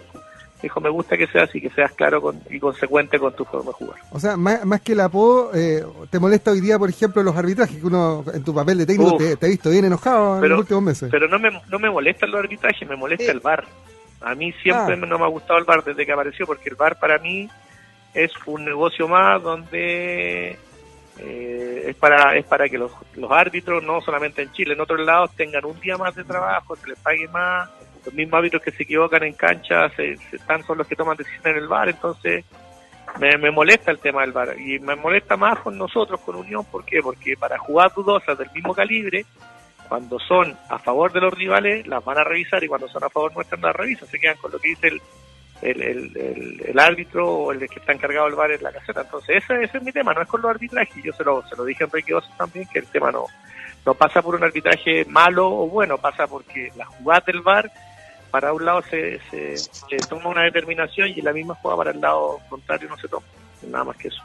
[0.62, 3.74] dijo, me gusta que seas así, que seas claro y consecuente con tu forma de
[3.74, 4.00] jugar.
[4.12, 7.80] O sea, más, que el apodo, eh, ¿te molesta hoy día, por ejemplo, los arbitrajes?
[7.80, 10.84] Que uno en tu papel de técnico te, ha visto bien enojado en los últimos
[10.84, 11.10] meses.
[11.12, 13.66] Pero no me, no me molestan los arbitrajes, me molesta el bar.
[14.22, 14.98] A mí siempre ah.
[14.98, 17.50] no me ha gustado el bar desde que apareció, porque el bar para mí
[18.14, 20.60] es un negocio más donde
[21.22, 22.92] eh, es para es para que los,
[23.30, 26.90] árbitros, no solamente en Chile, en otros lados, tengan un día más de trabajo, se
[26.90, 27.70] les pague más.
[28.04, 31.46] Los mismos árbitros que se equivocan en cancha se, están son los que toman decisiones
[31.46, 32.44] en el bar, entonces
[33.20, 36.66] me, me, molesta el tema del bar y me molesta más con nosotros, con Unión,
[36.66, 37.02] ¿por qué?
[37.04, 39.24] Porque para jugar dudosas del mismo calibre,
[39.88, 43.10] cuando son a favor de los rivales, las van a revisar y cuando son a
[43.10, 45.02] favor nuestras, las revisan, se quedan con lo que dice el,
[45.62, 49.02] el, el, el, árbitro o el que está encargado del bar en la caseta.
[49.02, 51.04] Entonces, ese, ese es mi tema, no es con los arbitrajes.
[51.04, 53.26] Yo se lo, se lo dije a Enrique Osos también, que el tema no,
[53.86, 57.72] no pasa por un arbitraje malo o bueno, pasa porque la jugada del bar
[58.32, 62.02] para un lado se, se, se toma una determinación y la misma jugada para el
[62.02, 63.26] lado contrario no se toma.
[63.64, 64.22] Nada más que eso.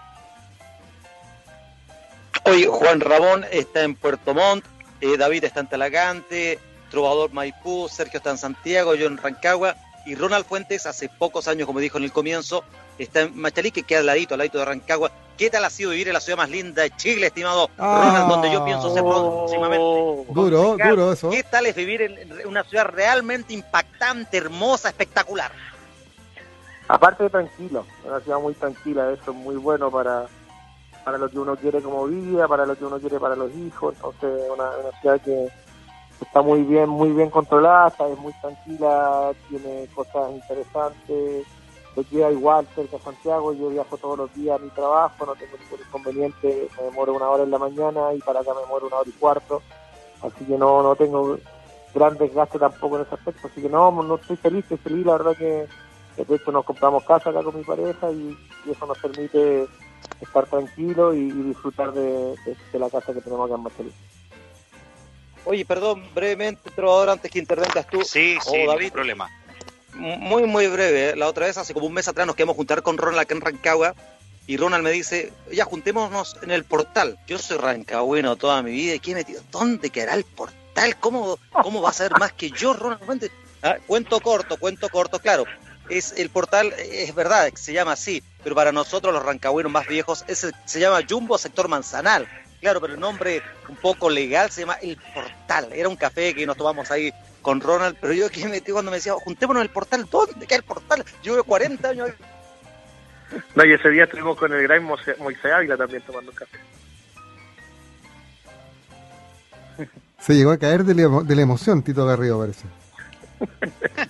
[2.45, 4.65] Hoy Juan Ramón está en Puerto Montt,
[5.01, 6.61] eh, David está en Talagante,
[6.91, 9.75] Trovador Maipú, Sergio está en Santiago, yo en Rancagua
[10.07, 12.63] y Ronald Fuentes hace pocos años, como dijo en el comienzo,
[12.99, 15.11] está en Machalí, que queda al ladito, al ladito de Rancagua.
[15.37, 18.05] ¿Qué tal ha sido vivir en la ciudad más linda de Chile, estimado Ah.
[18.07, 19.85] Ronald, donde yo pienso ser próximamente?
[20.33, 21.29] Duro, duro eso.
[21.29, 25.53] ¿Qué tal es vivir en en una ciudad realmente impactante, hermosa, espectacular?
[26.89, 30.27] Aparte de tranquilo, una ciudad muy tranquila, eso es muy bueno para,
[31.05, 33.95] para lo que uno quiere como vida, para lo que uno quiere para los hijos,
[33.97, 35.49] entonces una, una ciudad que
[36.21, 41.47] está muy bien, muy bien controlada, está- es muy tranquila, tiene cosas interesantes,
[41.97, 45.35] me queda igual cerca de Santiago, yo viajo todos los días a mi trabajo, no
[45.35, 48.87] tengo ningún inconveniente, me demoro una hora en la mañana y para acá me demoro
[48.87, 49.63] una hora y cuarto,
[50.23, 51.39] así que no, no tengo
[51.95, 55.13] gran desgaste tampoco en ese aspecto, así que no, no estoy feliz, estoy feliz, la
[55.19, 55.69] verdad que
[56.25, 58.37] de hecho nos compramos casa acá con mi pareja y,
[58.71, 59.69] eso nos permite
[60.21, 62.03] estar tranquilos y, disfrutar de,
[62.45, 63.93] de- la casa que tenemos acá en Marcelí.
[65.47, 68.03] Oye, perdón, brevemente, Trovador, antes que intervengas tú.
[68.05, 69.31] Sí, o sí, no hay David, problema.
[69.95, 71.11] muy, muy breve.
[71.11, 71.17] ¿eh?
[71.17, 73.41] La otra vez, hace como un mes atrás, nos quedamos juntar con Ronald acá en
[73.41, 73.95] Rancagua.
[74.49, 77.19] Y Ronald me dice, ya juntémonos en el portal.
[77.27, 78.95] Yo soy rancagüeno toda mi vida.
[78.95, 79.43] ¿Y qué metido?
[79.51, 80.97] ¿Dónde quedará el portal?
[81.01, 83.31] ¿Cómo, cómo va a ser más que yo, Ronald?
[83.63, 85.45] Ah, cuento corto, cuento corto, claro.
[85.89, 89.89] Es el portal, eh, es verdad, se llama así, pero para nosotros los rancagüenos más
[89.89, 92.29] viejos es, se llama Jumbo Sector Manzanal.
[92.61, 95.73] Claro, pero el nombre un poco legal se llama El Portal.
[95.73, 98.97] Era un café que nos tomamos ahí con Ronald, pero yo que metí cuando me
[98.97, 101.05] decía, juntémonos en el portal, ¿dónde queda el portal?
[101.23, 102.15] Yo llevo 40 años ahí.
[103.55, 106.59] No, y ese día estuvimos con el gran Moisés Moisés Ávila también tomando un café.
[110.21, 112.65] Se llegó a caer de la, emo- de la emoción, Tito Garrido, parece.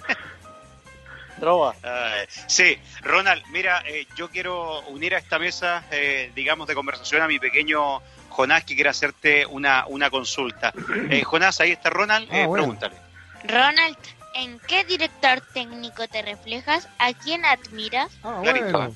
[1.40, 1.74] Trova.
[1.82, 7.20] Ay, sí, Ronald, mira, eh, yo quiero unir a esta mesa, eh, digamos, de conversación
[7.22, 8.00] a mi pequeño
[8.36, 10.70] Jonás que quiere hacerte una, una consulta.
[11.08, 12.64] Eh, Jonás, ahí está Ronald, Ah, eh, bueno.
[12.64, 12.96] pregúntale.
[13.44, 13.96] Ronald,
[14.34, 16.86] ¿en qué director técnico te reflejas?
[16.98, 18.12] ¿A quién admiras?
[18.22, 18.94] Ah, bueno.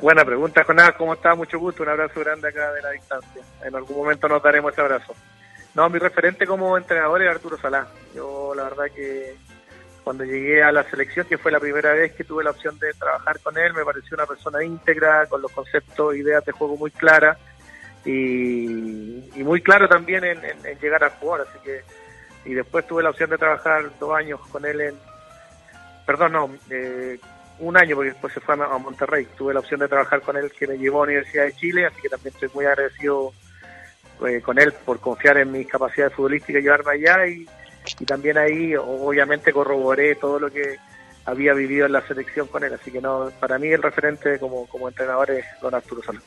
[0.00, 0.92] Buena pregunta, Jonás.
[0.92, 1.36] ¿Cómo estás?
[1.36, 1.82] Mucho gusto.
[1.82, 3.42] Un abrazo grande acá de la distancia.
[3.64, 5.12] En algún momento nos daremos ese abrazo.
[5.74, 7.88] No, mi referente como entrenador es Arturo Salá.
[8.14, 9.34] Yo, la verdad que
[10.04, 12.92] cuando llegué a la selección, que fue la primera vez que tuve la opción de
[12.94, 16.92] trabajar con él, me pareció una persona íntegra, con los conceptos, ideas de juego muy
[16.92, 17.36] claras
[18.04, 20.40] y, muy claro también en,
[20.80, 21.42] llegar a jugar.
[21.42, 21.82] Así que,
[22.44, 24.94] y después tuve la opción de trabajar dos años con él en,
[26.06, 27.18] perdón, no, eh,
[27.58, 29.26] un año porque después se fue a, Monterrey.
[29.36, 31.86] Tuve la opción de trabajar con él que me llevó a la Universidad de Chile,
[31.86, 33.32] así que también estoy muy agradecido
[34.26, 37.46] eh, con él por confiar en mis capacidades futbolísticas y llevarme allá y,
[38.06, 40.78] también ahí obviamente corroboré todo lo que
[41.24, 44.68] había vivido en la selección con él, así que no, para mí el referente como,
[44.68, 46.20] como entrenador es don Arturo Salá.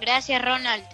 [0.00, 0.84] Gracias, Ronald.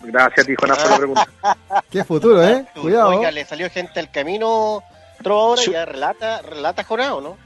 [0.00, 1.26] Gracias, dijo por la pregunta.
[1.90, 2.64] Qué futuro, ¿eh?
[2.74, 3.10] Cuidado.
[3.10, 4.82] Oiga, le salió gente al camino
[5.22, 7.38] trovadora y ya relata, relata Jonás, ¿o no?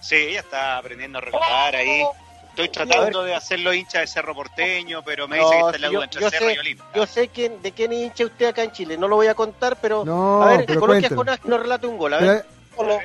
[0.00, 2.02] Sí, ella está aprendiendo a relatar ahí.
[2.48, 5.88] Estoy tratando de hacerlo hincha de Cerro Porteño, pero me dice que está en la
[5.88, 6.84] duda entre yo Cerro sé- y Olimpia.
[6.94, 9.34] Yo sé quién, de quién es hincha usted acá en Chile, no lo voy a
[9.34, 11.20] contar, pero No, a ver, pero coloque a cuéntelo.
[11.20, 12.46] Jonás que nos relate un gol, a Pero, ver.
[12.76, 12.98] Solo.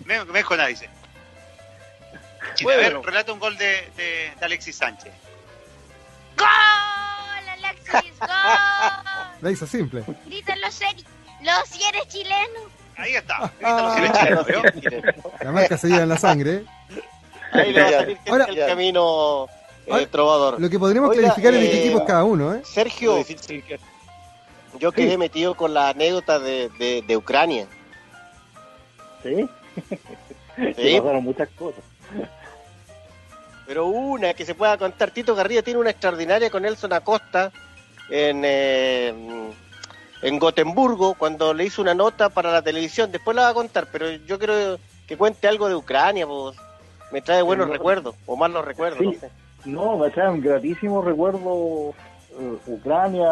[0.00, 0.88] Ven, ven Jonás, dice.
[2.54, 5.12] Chile, a ver, relata un gol de, de- de Alexis Sánchez.
[6.36, 8.18] ¡Gol, Alexis!
[8.18, 8.28] ¡Gol!
[9.40, 10.04] la hizo simple.
[10.26, 10.80] Gritan los,
[11.42, 12.62] los chilenos.
[12.96, 13.52] Ahí está.
[13.62, 13.96] Ah.
[13.98, 15.14] Grita los cielos chilenos.
[15.40, 16.64] La marca se lleva en la sangre.
[17.52, 19.46] Ahí le va a salir Ahora- al camino
[19.86, 20.60] eh, Ahora, trovador.
[20.60, 22.62] Lo que podríamos Oiga, clarificar es de qué eh, equipo es cada uno, ¿eh?
[22.64, 23.24] Sergio,
[24.78, 27.66] yo quedé metido con la anécdota de, de, de Ucrania.
[29.22, 29.48] ¿Sí?
[30.76, 31.82] Sí, pasaron muchas cosas.
[33.72, 35.12] Pero una que se pueda contar.
[35.12, 37.50] Tito Garrido tiene una extraordinaria con Nelson Acosta
[38.10, 39.14] en, eh,
[40.20, 43.10] en Gotemburgo cuando le hizo una nota para la televisión.
[43.10, 46.26] Después la va a contar, pero yo quiero que cuente algo de Ucrania.
[46.26, 46.54] Pues.
[47.12, 49.06] Me trae buenos no- recuerdos, o malos recuerdos, Sí.
[49.06, 49.30] no sé.
[49.64, 51.94] No, me traen gratísimos recuerdos
[52.38, 53.26] eh, Ucrania,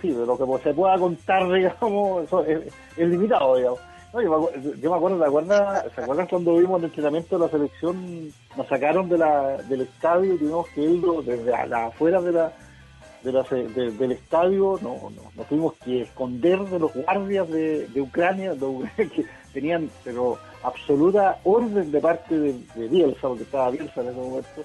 [0.00, 2.60] sí, de lo que pues, se pueda contar, digamos, eso es,
[2.96, 3.80] es limitado, digamos.
[4.12, 7.44] No, yo, me yo me acuerdo, ¿te acuerdas, ¿se acuerdan cuando vimos el entrenamiento de
[7.46, 8.28] la selección?
[8.56, 15.46] Nos sacaron del estadio y tuvimos que ir desde afuera del estadio, no, no, nos
[15.46, 18.52] tuvimos que esconder de los guardias de, Ucrania,
[18.96, 24.62] que tenían pero absoluta orden de parte de, Bielsa, porque estaba Bielsa en ese momento,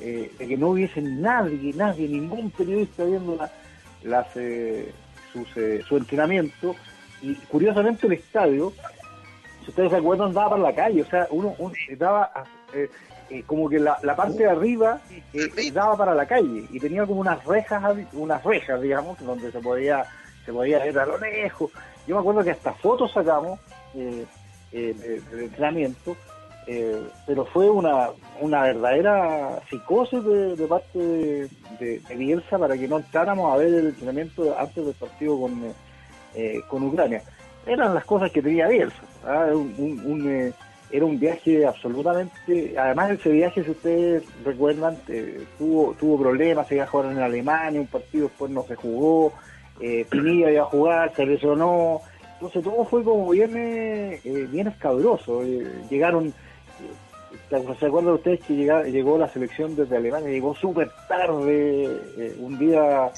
[0.00, 3.38] eh, de que no hubiese nadie, nadie, ningún periodista viendo
[4.02, 4.92] la- eh,
[5.56, 6.74] eh, su entrenamiento.
[7.22, 8.72] Y curiosamente el estadio,
[9.64, 12.30] si ustedes se acuerdan, daba para la calle, o sea, uno, uno daba
[12.72, 12.88] eh,
[13.30, 15.00] eh, como que la, la parte de arriba
[15.34, 17.82] eh, daba para la calle y tenía como unas rejas,
[18.14, 20.04] unas rejas, digamos, donde se podía
[20.44, 21.70] se podía ver a lo lejos.
[22.06, 23.60] Yo me acuerdo que hasta fotos sacamos
[23.94, 24.24] eh,
[24.72, 26.16] eh, de, de entrenamiento,
[26.66, 28.08] eh, pero fue una,
[28.40, 31.48] una verdadera psicosis de, de parte de,
[31.78, 35.74] de- de Bielsa para que no entráramos a ver el entrenamiento antes del partido con,
[36.34, 37.22] eh, con Ucrania.
[37.66, 39.02] Eran las cosas que tenía Bielsa.
[39.26, 39.46] ¿ah?
[39.52, 40.52] Un- un- un, eh,
[40.90, 42.76] era un viaje absolutamente.
[42.78, 46.66] Además, ese viaje, si ustedes recuerdan, eh, tuvo tuvo problemas.
[46.68, 49.32] Se iba a jugar en Alemania, un partido después no se jugó.
[49.80, 52.00] Eh, Pinilla iba a jugar, se lesionó.
[52.34, 53.52] Entonces, todo fue como bien,
[54.50, 55.42] bien escabroso.
[55.90, 56.32] Llegaron.
[57.50, 60.30] ¿Se acuerdan ustedes que llega- llegó la selección desde Alemania?
[60.30, 61.84] Llegó súper tarde,
[62.16, 63.10] eh, un día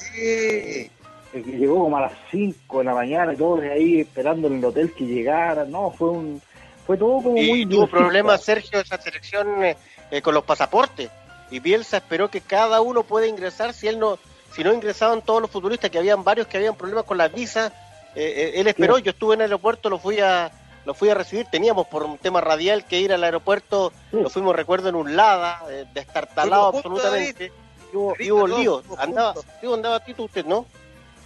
[1.41, 4.65] llegó como a las 5 de la mañana, y todos de ahí esperando en el
[4.65, 5.65] hotel que llegara.
[5.65, 6.41] No, fue un
[6.85, 7.97] fue todo como muy Y tuvo bielcista.
[7.97, 9.77] problemas, Sergio, esa selección eh,
[10.11, 11.09] eh, con los pasaportes.
[11.49, 13.73] Y Bielsa esperó que cada uno pueda ingresar.
[13.73, 14.17] Si él no,
[14.53, 17.71] si no ingresaban todos los futbolistas, que habían varios que habían problemas con las visas,
[18.15, 18.97] eh, eh, él esperó.
[18.97, 20.51] Yo estuve en el aeropuerto, lo fui a
[20.85, 21.45] lo fui a recibir.
[21.45, 23.93] Teníamos por un tema radial que ir al aeropuerto.
[24.11, 27.51] Lo fuimos, recuerdo, en un Lada, eh, destartalado absolutamente.
[27.91, 28.83] Y hubo, y hubo lío.
[28.97, 30.65] Andaba, sí, andaba Tito usted, ¿no?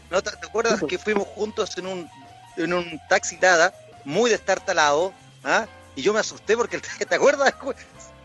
[0.09, 2.09] ¿No te, te acuerdas que fuimos juntos en un,
[2.55, 3.73] en un taxi nada,
[4.05, 5.13] muy destartalado?
[5.43, 5.65] ¿ah?
[5.95, 7.53] Y yo me asusté porque, el- ¿te acuerdas?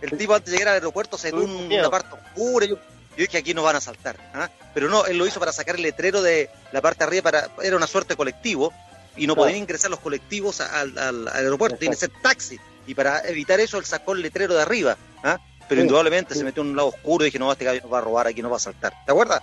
[0.01, 2.67] El tipo antes de llegar al aeropuerto se dio un- una parte oscura.
[2.67, 4.17] y Yo, yo dije aquí nos van a saltar.
[4.35, 4.49] ¿ah?
[4.75, 7.23] Pero no, él lo hizo para sacar el letrero de la parte de arriba.
[7.31, 8.73] para Era una suerte colectivo
[9.17, 9.47] y no Claro.
[9.47, 11.77] podían ingresar los colectivos al, al- al aeropuerto.
[11.79, 12.59] Tiene que ser taxi.
[12.87, 14.97] Y para evitar eso, él sacó el letrero de arriba.
[15.23, 15.39] ¿ah?
[15.69, 16.39] Pero Sí, indudablemente sí.
[16.41, 18.27] se metió en un lado oscuro y dije, no, este gallo nos va a robar,
[18.27, 18.93] aquí nos va a saltar.
[19.07, 19.41] ¿Te acuerdas?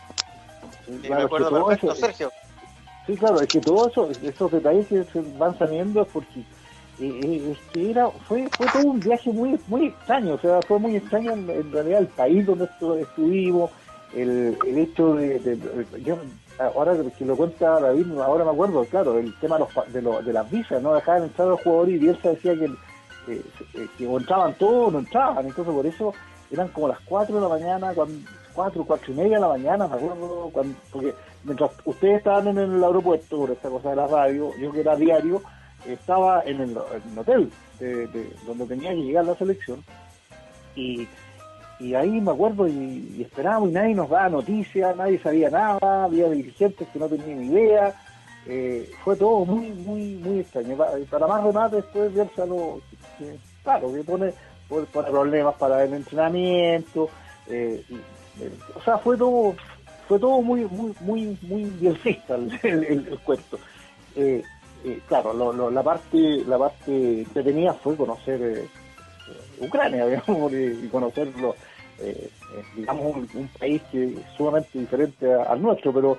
[0.96, 2.32] Sí, claro, me es que acuerdo todo perfecto, eso- Sergio.
[3.06, 6.44] Sí, claro, es que todos eso, esos detalles que se van saliendo es porque eh,
[7.00, 10.78] eh, es que era, fue, fue todo un viaje muy, muy extraño, o sea, fue
[10.80, 13.72] muy extraño en, en realidad el país donde estu- estuvimos,
[14.14, 16.18] el, el hecho de, de- de- yo,
[16.60, 20.22] ahora que lo cuenta David, ahora me acuerdo, claro, el tema de, los, de, lo-
[20.22, 23.42] de las visas, no dejaban entrar a los jugadores y Bielsa decía que, eh,
[23.76, 26.14] eh, que o entraban todos o no entraban, entonces por eso
[26.52, 28.16] eran como las 4 de la mañana, cuando,
[28.60, 31.14] 4, 4 y media de la mañana, me acuerdo, cuando, porque
[31.46, 34.98] mientras ustedes estaban en el aeropuerto por esta cosa de la radio, yo que era
[34.98, 35.42] diario,
[35.88, 36.78] estaba en el,
[37.18, 37.50] hotel
[37.80, 39.82] de, de- donde tenía que llegar la selección
[40.76, 41.08] y,
[41.96, 46.86] ahí me acuerdo y, esperábamos y nadie nos daba noticias, nadie sabía nada, había dirigentes
[46.90, 47.96] que no tenían idea,
[48.46, 50.76] eh, fue todo muy, muy, muy extraño.
[50.76, 52.82] Pa- Para más remate después Bielsa lo,
[53.18, 54.34] que- claro, que pone,
[54.92, 57.10] problemas para el entrenamiento,
[57.48, 57.98] eh, eh,
[58.76, 59.56] o sea, fue todo,
[60.08, 61.64] fue todo muy, muy, muy, muy
[62.64, 63.60] el, el, cuento.
[64.16, 64.44] Eh,
[64.84, 68.68] eh, claro, la parte, la parte que tenía fue conocer eh,
[69.62, 71.56] Ucrania, digamos, y, conocerlo,
[72.76, 76.18] digamos, un, país que sumamente diferente al nuestro, pero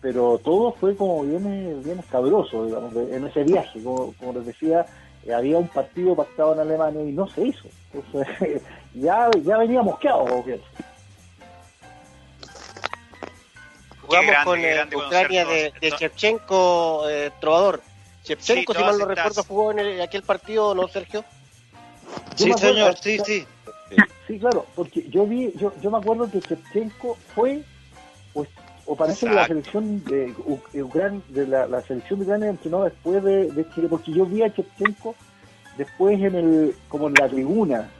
[0.00, 3.80] pero todo fue como bien, bien escabroso, digamos, en ese viaje.
[3.82, 4.84] Como, les decía,
[5.32, 7.68] había un partido pactado en Alemania y no se hizo.
[8.94, 10.44] Ya, ya venía mosqueado, como
[14.12, 17.82] Jugamos grande, con eh, Ucrania de, de Shevchenko, eh, Trovador.
[18.24, 21.24] Shevchenko, Sí, si mal no recuerdo, jugó en el- aquel partido, ¿no, Sergio?
[22.36, 23.44] Yo me acuerdo- sí.
[24.26, 27.62] Sí, claro, porque yo vi, yo, yo me acuerdo que Shevchenko fue,
[28.34, 28.46] o,
[28.86, 30.34] o parece que la selección de
[30.82, 34.42] Ucrania, de la, la selección de Ucrania entrenó después de, de Chile, porque yo vi
[34.42, 35.14] a Shevchenko
[35.76, 37.90] después en el, como en la tribuna,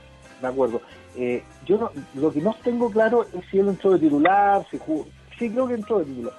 [0.41, 0.81] me acuerdo.
[1.15, 4.79] Eh, yo no, lo que no tengo claro es si él entró de titular, si
[4.79, 5.05] jugó,
[5.37, 6.33] sí creo que entró de titular,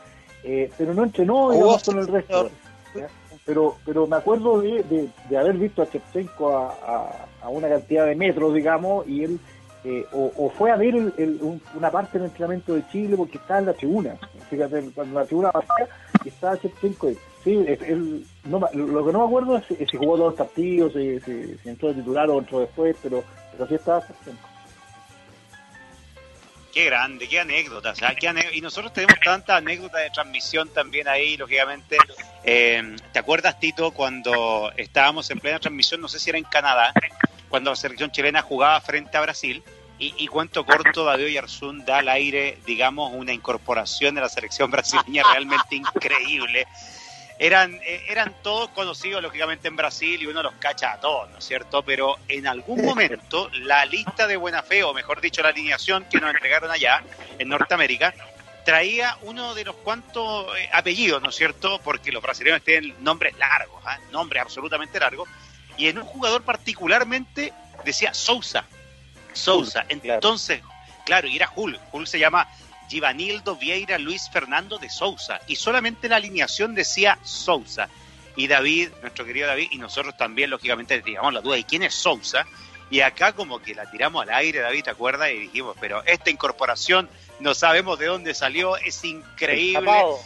[0.45, 2.51] eh, pero no entrenó digamos, con el resto.
[2.95, 3.09] ¿ya?
[3.47, 7.69] Pero, pero me acuerdo de, de, de haber visto a Shevchenko a, a, a una
[7.69, 9.39] cantidad de metros, digamos, y él
[9.87, 13.17] eh, o, o fue a ver el- el- un- una parte del entrenamiento de Chile
[13.19, 14.17] porque estaba en la tribuna.
[14.49, 15.89] Fíjate, cuando la tribuna vacía
[16.25, 17.09] estaba Shevchenko.
[17.09, 17.19] ahí.
[17.43, 21.21] Sí, él, no, lo que no me acuerdo es si, jugó todos los partidos, si,
[21.21, 23.23] si- si entró de titular o entró después, pero,
[23.53, 24.49] pero sí estaba Shevchenko.
[26.75, 28.03] Qué grande, qué anécdotas.
[28.03, 28.15] ¿ah?
[28.19, 31.97] Qué ane- Y nosotros tenemos tantas anécdotas de transmisión también ahí, lógicamente.
[32.43, 36.93] Eh, ¿Te acuerdas, Tito, cuando estábamos en plena transmisión, no sé si era en Canadá,
[37.49, 39.63] cuando la selección chilena jugaba frente a Brasil?
[40.01, 44.69] Y, y cuánto corto David Oyarzún da al aire, digamos, una incorporación de la selección
[44.69, 46.67] brasileña realmente increíble.
[47.45, 51.37] Eran, eh, eran todos conocidos, lógicamente, en Brasil y uno los cacha a todos, ¿no
[51.41, 51.83] es cierto?
[51.83, 56.19] Pero en algún momento la lista de buena fe, o mejor dicho, la alineación que
[56.23, 57.03] nos entregaron allá
[57.39, 58.15] en Norteamérica,
[58.65, 61.79] traía uno de los cuantos eh, apellidos, ¿no es cierto?
[61.85, 63.99] Porque los brasileños tienen nombres largos, ¿ah?
[64.11, 65.29] nombres absolutamente largos.
[65.77, 67.53] Y en un jugador particularmente
[67.85, 68.65] decía Sousa.
[69.35, 69.85] Sousa.
[69.91, 70.63] Entonces,
[71.05, 71.79] claro, y era Hulk.
[71.93, 72.49] Hulk se llama
[72.95, 75.41] Givanildo Vieira Luis Fernando de Sousa.
[75.49, 77.89] Y solamente la alineación decía Sousa.
[78.37, 81.93] Y David, nuestro querido David, y nosotros también, lógicamente, teníamos la duda, ¿y quién es
[81.93, 82.47] Sousa?
[82.91, 85.31] Y acá como que la tiramos al aire, David, ¿te acuerdas?
[85.31, 87.09] Y dijimos, pero esta incorporación
[87.41, 89.79] no sabemos de dónde salió, es increíble.
[89.79, 90.21] El tapado.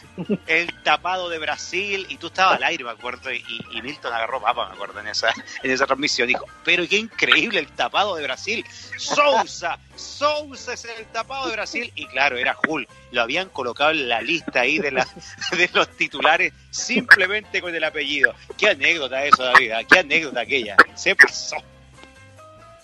[0.46, 3.42] El tapado de Brasil, y tú estabas al aire, me acuerdo, y,
[3.72, 5.32] y Milton agarró papa, me acuerdo, en esa,
[5.62, 6.28] en esa transmisión.
[6.28, 8.64] Dijo, pero qué increíble el tapado de Brasil.
[8.98, 11.92] Sousa, Sousa es el tapado de Brasil.
[11.94, 12.88] Y claro, era Hulk.
[13.12, 15.08] Lo habían colocado en la lista ahí de, la,
[15.52, 18.34] de los titulares simplemente con el apellido.
[18.58, 19.84] Qué anécdota eso, David, ¿ah?
[19.84, 20.76] qué anécdota aquella.
[20.94, 21.56] Se pasó.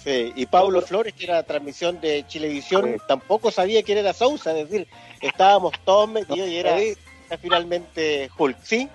[0.05, 4.57] Sí, y Pablo Flores, que era la transmisión de Chilevisión, tampoco sabía quién era Sousa,
[4.57, 4.87] es decir,
[5.23, 8.89] estábamos todos metidos y era, era finalmente Hulk, ¿sí?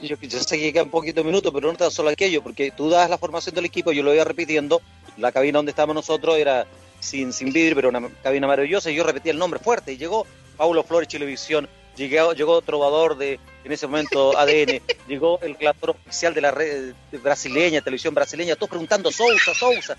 [0.00, 2.72] Yo, yo sé que queda un poquito de minutos, pero no tan solo aquello, porque
[2.72, 4.82] tú das la formación del equipo, yo lo iba repitiendo,
[5.18, 6.66] la cabina donde estábamos nosotros era
[6.98, 10.26] sin, sin vidrio, pero una cabina maravillosa, y yo repetía el nombre fuerte, y llegó
[10.56, 16.34] Paulo Flores Chilevisión, llegó, llegó Trovador de, en ese momento, ADN, llegó el creador oficial
[16.34, 19.96] de la red brasileña, televisión brasileña, todos preguntando Sousa, Sousa,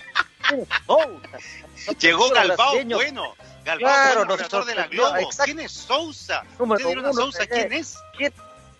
[0.85, 1.97] Sousa.
[1.99, 3.33] Llegó Galbao, bueno.
[3.63, 5.17] Galbao, Claro, operador de la Globo.
[5.17, 5.43] exacto.
[5.45, 6.43] ¿Quién es Sousa?
[6.59, 7.45] Número ¿Usted dieron a uno, Sousa?
[7.45, 7.95] ¿Quién es?
[8.17, 8.33] ¿Quién?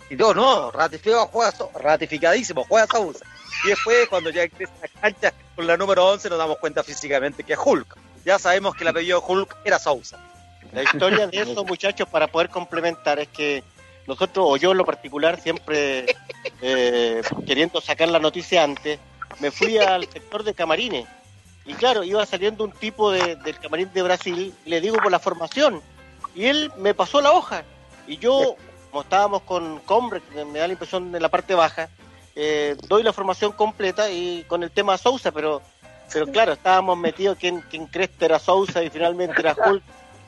[0.09, 3.25] Y yo, no, ratificado, juega, ratificadísimo, juega Sousa.
[3.63, 6.83] Y después, cuando ya ingresa a la cancha con la número 11, nos damos cuenta
[6.83, 7.95] físicamente que es Hulk.
[8.25, 10.19] Ya sabemos que el apellido Hulk era Sousa.
[10.73, 13.63] La historia de eso, muchachos, para poder complementar, es que
[14.07, 16.05] nosotros, o yo en lo particular, siempre
[16.61, 18.99] eh, queriendo sacar la noticia antes,
[19.39, 21.07] me fui al sector de camarines.
[21.65, 25.11] Y claro, iba saliendo un tipo de- del camarín de Brasil, y le digo por
[25.11, 25.81] la formación.
[26.35, 27.63] Y él me pasó la hoja.
[28.07, 28.55] Y yo,
[28.89, 31.89] como estábamos con Combre, que me da la impresión de la parte baja,
[32.35, 35.61] eh, doy la formación completa y con el tema Sousa, pero
[36.13, 39.81] pero claro, estábamos metidos que en, que en Cresta era Sousa y finalmente era Hulk.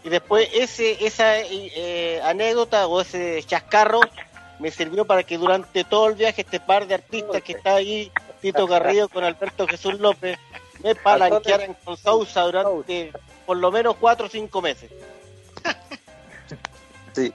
[0.04, 4.02] Y después ese esa eh, anécdota o ese chascarro
[4.60, 8.12] me sirvió para que durante todo el viaje este par de artistas que está ahí,
[8.42, 10.38] Tito Garrido con Alberto Jesús López,
[10.84, 13.12] me palanquearan con Sousa durante
[13.46, 14.92] por lo menos cuatro o cinco meses.
[17.14, 17.32] Sí.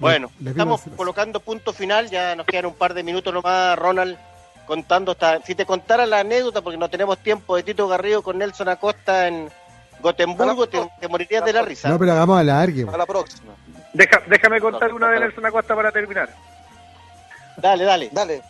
[0.00, 4.18] Bueno, estamos colocando punto final, ya nos quedan un par de minutos nomás, Ronald,
[4.70, 5.42] contando esta...
[5.42, 9.26] Si te contara la anécdota, porque no tenemos tiempo, de Tito Garrido con Nelson Acosta
[9.26, 9.50] en
[10.00, 11.88] Gotemburgo, te, te morirías de la risa.
[11.88, 12.86] No, pero hagamos alargue.
[12.88, 13.52] A la próxima.
[13.92, 16.28] Deja- déjame contar una de Nelson Acosta para terminar.
[17.56, 18.10] Dale, dale.
[18.12, 18.42] Dale.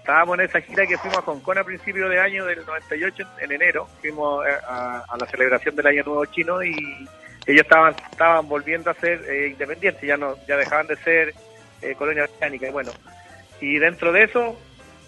[0.00, 3.22] Estábamos en esa gira que fuimos a Hong Kong a principios de año del 98,
[3.38, 3.86] en enero.
[4.00, 6.72] Fuimos eh, a, a la celebración del Año Nuevo Chino y
[7.46, 11.34] ellos estaban estaban volviendo a ser eh, independientes, ya no ya dejaban de ser
[11.82, 12.66] eh, colonia británica.
[12.66, 12.90] Y bueno,
[13.60, 14.58] y dentro de eso,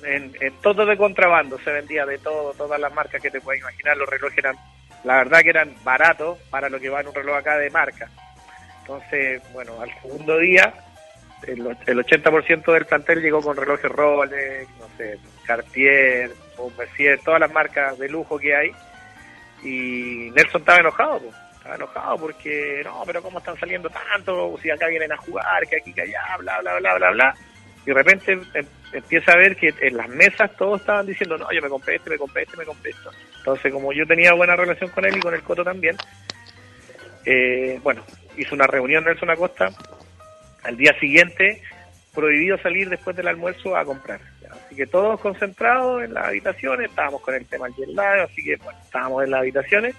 [0.05, 3.61] en, en todo de contrabando, se vendía de todo, todas las marcas que te puedes
[3.61, 3.97] imaginar.
[3.97, 4.57] Los relojes eran,
[5.05, 8.09] la verdad que eran baratos para lo que va en un reloj acá de marca.
[8.81, 10.75] Entonces, bueno, al segundo día
[11.47, 16.31] el, el 80% del plantel llegó con relojes Rolex, no sé, Cartier,
[16.79, 18.71] Mercier, todas las marcas de lujo que hay.
[19.63, 21.23] Y Nelson estaba enojado,
[21.53, 24.57] estaba enojado porque, no, pero ¿cómo están saliendo tanto?
[24.61, 27.35] Si acá vienen a jugar, que aquí, que allá, bla, bla, bla, bla, bla.
[27.85, 31.51] Y de repente em- empieza a ver que en las mesas todos estaban diciendo, no,
[31.53, 33.11] yo me compré este, me compré este, me compré esto.
[33.38, 35.97] Entonces, como yo tenía buena relación con él y con el Coto también,
[37.24, 38.05] eh, bueno,
[38.36, 39.70] hizo una reunión Nelson Acosta
[40.62, 41.62] al día siguiente
[42.14, 44.20] prohibido salir después del almuerzo a comprar.
[44.51, 48.45] Así que todos concentrados en las habitaciones, estábamos con el tema del jet lag, así
[48.45, 49.95] que bueno, estábamos en las habitaciones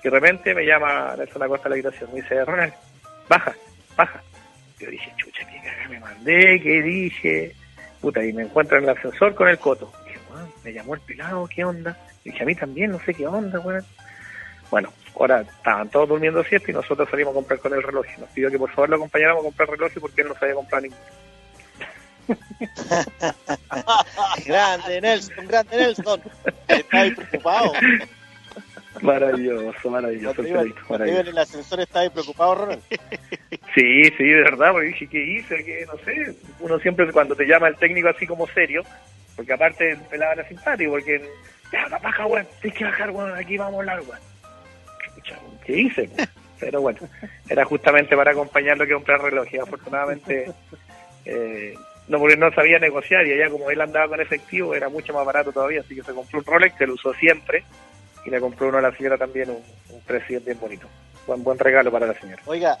[0.00, 2.72] y de repente me llama Nelson Acosta a la habitación, me dice, Ronald,
[3.28, 3.54] baja,
[3.96, 4.22] baja.
[4.78, 7.54] Yo dije, chucha, qué cagada me mandé, qué dije,
[8.00, 9.92] puta, y me encuentro en el ascensor con el coto.
[10.04, 11.96] Dije, "Weón, me llamó el pelado, ¿qué onda?
[12.24, 13.84] dije, a mí también, no sé qué onda, weón.
[14.70, 18.06] Bueno, ahora estaban todos durmiendo siesta y nosotros salimos a comprar con el reloj.
[18.18, 20.54] Nos pidió que por favor lo acompañáramos a comprar el reloj porque él no sabía
[20.54, 21.02] comprar ninguno.
[24.46, 26.22] grande Nelson, grande Nelson.
[26.68, 27.72] Estaba ahí preocupado.
[29.02, 30.42] Maravilloso, maravilloso.
[30.86, 32.82] Cuando iba, en el ascensor estaba ahí preocupado, Ronald.
[33.74, 35.64] Sí, sí, de verdad, porque dije, ¿qué hice?
[35.64, 35.86] ¿Qué?
[35.86, 36.34] No sé.
[36.58, 38.82] Uno siempre, cuando te llama el técnico así como serio,
[39.36, 41.22] Porque aparte el pelado era simpático, porque
[41.72, 44.30] ya, baja, weón, tienes que bajar, weón, aquí vamos a hablar, weón.
[45.64, 46.10] ¿Qué hice?
[46.60, 46.98] Pero bueno,
[47.48, 49.46] era justamente para acompañarlo que comprar reloj.
[49.52, 50.50] Y afortunadamente,
[51.24, 51.74] eh,
[52.08, 55.24] no porque no sabía negociar y allá como él andaba con efectivo era mucho más
[55.24, 57.62] barato todavía, así que se compró un Rolex que lo usó siempre
[58.26, 60.88] y le compró uno a la señora también, un, un precio bien bonito.
[61.26, 62.42] Buen, buen regalo para la señora.
[62.46, 62.76] Oiga,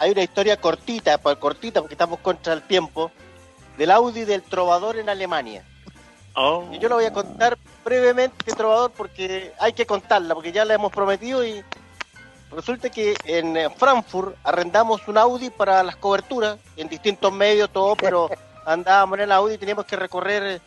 [0.00, 3.12] hay una historia cortita, cortita porque estamos contra el tiempo,
[3.76, 5.62] del Audi del Trovador en Alemania.
[6.34, 6.66] Oh.
[6.72, 10.72] Y yo la voy a contar brevemente, Trovador, porque hay que contarla, porque ya la
[10.72, 11.62] hemos prometido y
[12.50, 17.94] resulta que en eh, Frankfurt arrendamos un Audi para las coberturas, en distintos medios, todo,
[17.94, 18.30] pero
[18.64, 20.60] andábamos en el Audi y teníamos que recorrer eh,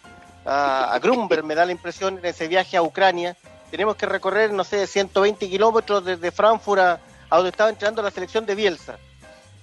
[0.46, 3.36] a, a Grunberg, me da la impresión, en ese viaje a Ucrania.
[3.72, 7.00] Teníamos que recorrer, no sé, 120 kilómetros desde Frankfurt a,
[7.32, 9.00] a donde estaba entrenando la selección de Bielsa.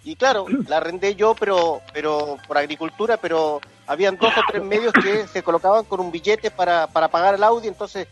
[0.03, 4.93] Y claro, la arrendé yo, pero, pero por agricultura, pero habían dos o tres medios
[4.95, 8.09] que se colocaban con un billete para, para pagar el Audi, entonces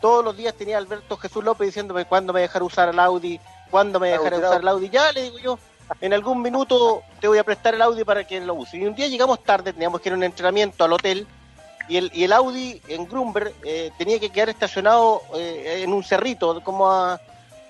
[0.00, 3.40] todos los días tenía Alberto Jesús López diciéndome cuándo me dejará usar el Audi,
[3.70, 4.88] cuándo me dejará usar el Audi.
[4.88, 5.58] Ya le digo yo,
[6.00, 8.76] en algún minuto te voy a prestar el Audi para que lo use.
[8.76, 11.26] Y un día llegamos tarde, teníamos que ir a un entrenamiento al hotel,
[11.88, 16.04] y el, y el Audi en Grunberg eh, tenía que quedar estacionado eh, en un
[16.04, 17.20] cerrito, como a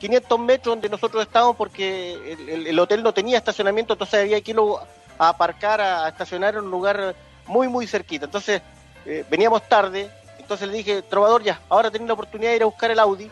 [0.02, 4.40] 500 metros donde nosotros estábamos, porque el, el- el hotel no tenía estacionamiento, entonces había
[4.40, 4.80] que irlo
[5.16, 7.14] a aparcar, a, a estacionar en un lugar
[7.46, 8.24] muy, muy cerquita.
[8.24, 8.60] Entonces
[9.06, 12.66] eh, veníamos tarde, entonces le dije, Trovador, ya, ahora tenés la oportunidad de ir a
[12.66, 13.30] buscar el Audi,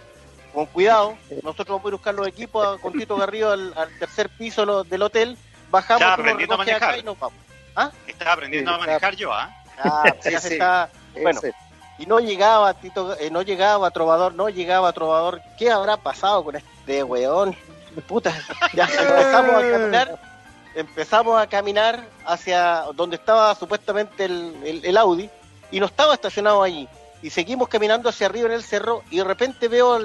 [0.55, 3.75] con cuidado, nosotros vamos a ir a buscar los equipos a- con Tito Garrido al,
[3.77, 5.37] al tercer piso lo- del hotel,
[5.71, 7.01] bajamos, Estaba aprendiendo a recoges acá manejar.
[7.01, 7.39] y nos vamos.
[8.07, 9.51] Estaba aprendiendo Sí, a manejar yo, ¿ah?
[9.77, 10.55] Ah, Sí, ya se sí.
[10.55, 10.89] está.
[11.21, 11.41] Bueno,
[12.01, 15.41] y no llegaba Tito, eh, no llegaba Trovador, no llegaba Trovador.
[15.59, 17.55] ¿Qué habrá pasado con este weón?
[18.09, 18.33] Puta,
[18.73, 20.21] ya empezamos a caminar,
[20.75, 25.29] empezamos a caminar hacia donde estaba supuestamente el, el- el Audi
[25.71, 26.89] y no estaba estacionado allí.
[27.23, 29.99] Y seguimos caminando hacia arriba en el cerro y de repente veo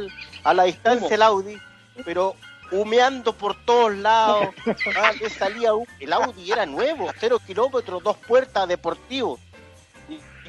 [0.43, 1.57] a la distancia el Audi,
[2.03, 2.35] pero
[2.71, 4.47] humeando por todos lados.
[4.97, 9.39] Ah, le salía hu- el Audi era nuevo, cero kilómetros, dos puertas, deportivo.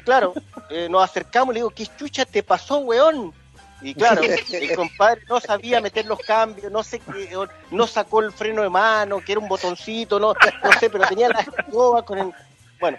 [0.07, 0.33] Claro,
[0.69, 3.33] eh, nos acercamos y le digo, ¿qué chucha te pasó, weón?
[3.81, 4.21] Y claro,
[4.53, 7.37] el compadre no sabía meter los cambios, no sé qué,
[7.71, 10.33] no sacó el freno de mano, que era un botoncito, no,
[10.63, 12.31] no sé, pero tenía la escoba con el.
[12.79, 12.97] Bueno,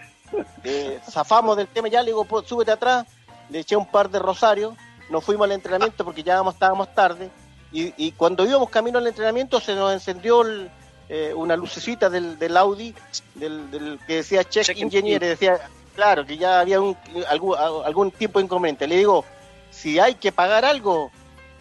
[0.63, 3.07] eh, zafamos del tema, ya le digo, "Po, súbete atrás,
[3.49, 4.75] le eché un par de rosarios,
[5.09, 7.31] nos fuimos al entrenamiento porque ya estábamos tarde,
[7.71, 10.69] y, y cuando íbamos camino al entrenamiento se nos encendió el,
[11.09, 12.93] eh, una lucecita del, del Audi,
[13.33, 15.59] del, del que decía Check, Check Engineer, decía,
[15.99, 16.95] claro, que ya había un,
[17.27, 18.87] algún, algún tipo de inconveniente.
[18.87, 19.25] Le digo,
[19.69, 21.11] si hay que pagar algo,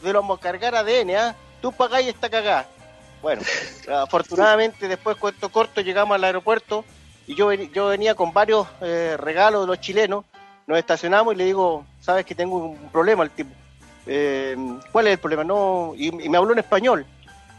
[0.01, 1.35] lo vamos a cargar ADN, ¿ah?
[1.61, 2.69] Tú pagáis esta cagada.
[3.21, 3.43] Bueno,
[3.93, 6.85] afortunadamente después, cuento corto, llegamos al aeropuerto
[7.27, 10.25] y yo, yo venía con varios eh, regalos de los chilenos,
[10.69, 13.51] nos estacionamos y le digo, sabes que tengo un problema el tipo.
[14.07, 14.57] Eh,
[14.93, 15.43] ¿Cuál es el problema?
[15.43, 17.05] No, y, y me habló en español.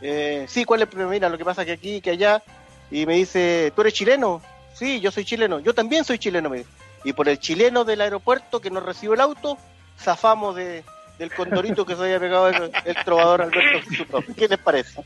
[0.01, 1.11] Eh, sí, ¿cuál es el problema?
[1.11, 2.41] Mira, lo que pasa que aquí, que allá.
[2.89, 4.41] Y me dice, ¿tú eres chileno?
[4.80, 5.59] Sí, yo soy chileno.
[5.59, 6.65] Yo también soy chileno, me.
[7.03, 9.57] Y por el chileno del aeropuerto que nos recibió el auto,
[9.99, 10.84] zafamos de,
[11.17, 13.80] del condorito que se había pegado el, el trovador Alberto
[14.11, 14.36] López.
[14.36, 15.01] ¿Qué les parece?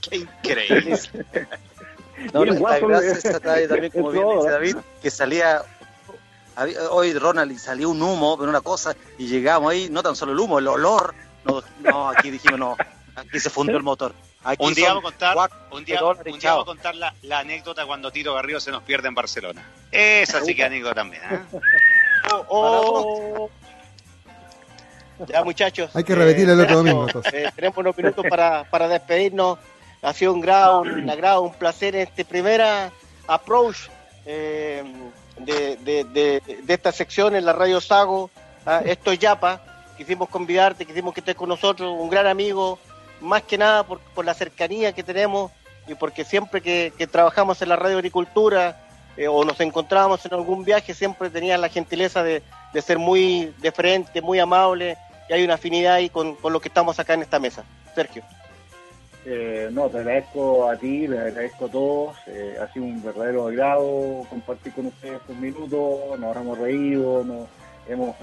[0.00, 0.98] Qué increíble.
[2.32, 4.50] No, Bien, la, la guapo, gracia eh, está también, como bien dice ¿eh?
[4.50, 5.62] David, que salía
[6.56, 10.16] había- hoy Ronald y salió un humo, pero una cosa, y llegamos ahí, no tan
[10.16, 11.14] solo el humo, el olor,
[11.44, 12.76] no, no aquí dijimos no,
[13.14, 14.14] aquí se fundió el motor.
[14.44, 17.40] Aquí Un día vamos a contar, cuatro un día, un día a contar la, la
[17.40, 19.68] anécdota cuando Tito Garrido se nos pierde en Barcelona.
[19.90, 21.40] Esa sí que anécdota también, ¿eh?
[22.30, 23.50] Oh, oh.
[25.26, 25.90] Ya, muchachos.
[25.94, 27.06] Hay que repetir el otro domingo.
[27.32, 29.58] Eh, tenemos unos minutos para, para despedirnos.
[30.02, 32.92] Ha sido un grado, un agrado, un placer en este primera
[33.26, 33.88] approach
[34.26, 34.84] eh,
[35.38, 38.30] de, de, de, de esta sección en la Radio Sago.
[38.64, 39.60] Ah, esto es Yapa.
[39.96, 42.78] Quisimos convidarte, quisimos que estés con nosotros, un gran amigo,
[43.20, 45.50] más que nada por, por la cercanía que tenemos
[45.86, 48.76] y porque siempre que, trabajamos en la radio agricultura
[49.16, 52.42] eh, o nos encontrábamos en algún viaje, siempre tenías la gentileza de,
[52.72, 54.96] de ser muy deferente, muy amable
[55.28, 57.64] y hay una afinidad ahí con, con lo que estamos acá en esta mesa.
[57.94, 58.22] Sergio.
[59.24, 62.16] Eh, no, te agradezco a ti, le agradezco a todos.
[62.28, 66.18] eh, ha sido un verdadero agrado compartir con ustedes estos minutos.
[66.18, 67.48] Nos hemos reído, nos
[67.88, 68.16] hemos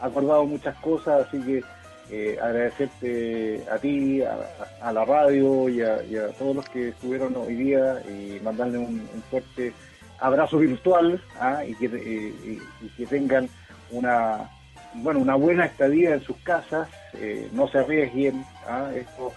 [0.00, 1.64] acordado muchas cosas, así que
[2.10, 5.98] eh, agradecerte a ti, a, la radio y a,
[6.38, 9.72] todos los que estuvieron hoy día y mandarle un, fuerte
[10.20, 11.64] abrazo virtual ¿ah?
[11.66, 13.48] y, que, eh, y que tengan
[13.90, 14.50] una
[14.94, 18.90] bueno una buena estadía en sus casas, eh, no se arriesguen, ¿ah?
[18.94, 19.32] esto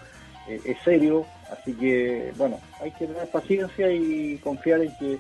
[0.48, 5.18] eh, es serio, así que bueno, hay que tener paciencia y confiar en que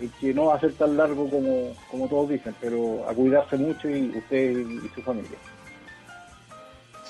[0.00, 3.56] y que no va a ser tan largo como, como todos dicen, pero a cuidarse
[3.56, 5.38] mucho y usted y su familia.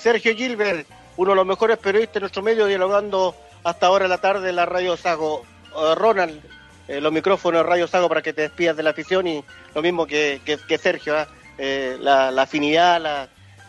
[0.05, 0.87] Sergio Gilbert,
[1.17, 4.57] uno de los mejores periodistas de nuestro medio, dialogando hasta ahora en la tarde en
[4.57, 5.47] la Radio Sago.
[5.75, 6.43] Uh, Ronald,
[6.89, 9.43] eh, los micrófonos de Radio Sago para que te despidas de la afición y
[9.75, 11.27] lo mismo que, que, Sergio, ¿eh?
[11.57, 13.01] Eh, la, afinidad,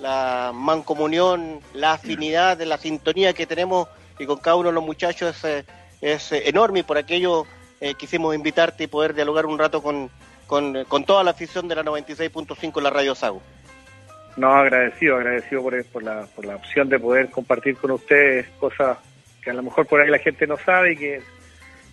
[0.02, 3.88] la, mancomunión, la afinidad de la sintonía que tenemos
[4.20, 5.66] y con cada uno de los muchachos es,
[6.02, 7.46] es enorme y por aquello
[7.98, 10.12] quisimos invitarte y poder dialogar un rato con,
[10.48, 13.42] con, con toda la afición de la 96.5 en la Radio Sago.
[14.38, 18.98] No, agradecido, agradecido por, por, la, por la opción de poder compartir con ustedes cosas
[19.42, 21.16] que a lo mejor por ahí la gente no sabe y que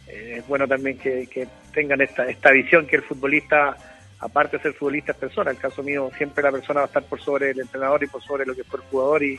[0.08, 3.76] eh, es bueno también que, que, tengan esta, esta visión que el futbolista,
[4.18, 5.50] aparte de ser futbolista, es persona.
[5.50, 8.08] En el caso mío, siempre la persona va a estar por sobre el entrenador y
[8.08, 9.38] por sobre lo que fue el jugador y,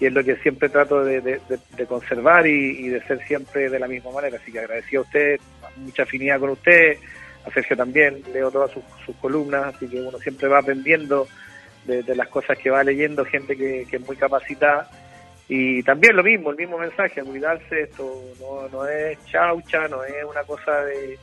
[0.00, 3.78] y es lo que siempre trato de, de, conservar y, y, de ser siempre de
[3.78, 4.36] la misma manera.
[4.36, 5.40] Así que agradecido a usted,
[5.76, 6.98] mucha afinidad con usted,
[7.46, 11.26] a Sergio también, leo todas sus, sus columnas, así que uno siempre va aprendiendo
[11.84, 14.88] de, de, las cosas que va leyendo, gente que, que, es muy capacitada.
[15.48, 20.24] Y también lo mismo, el mismo mensaje, cuidarse, esto no, no es chaucha, no es
[20.24, 21.18] una cosa de,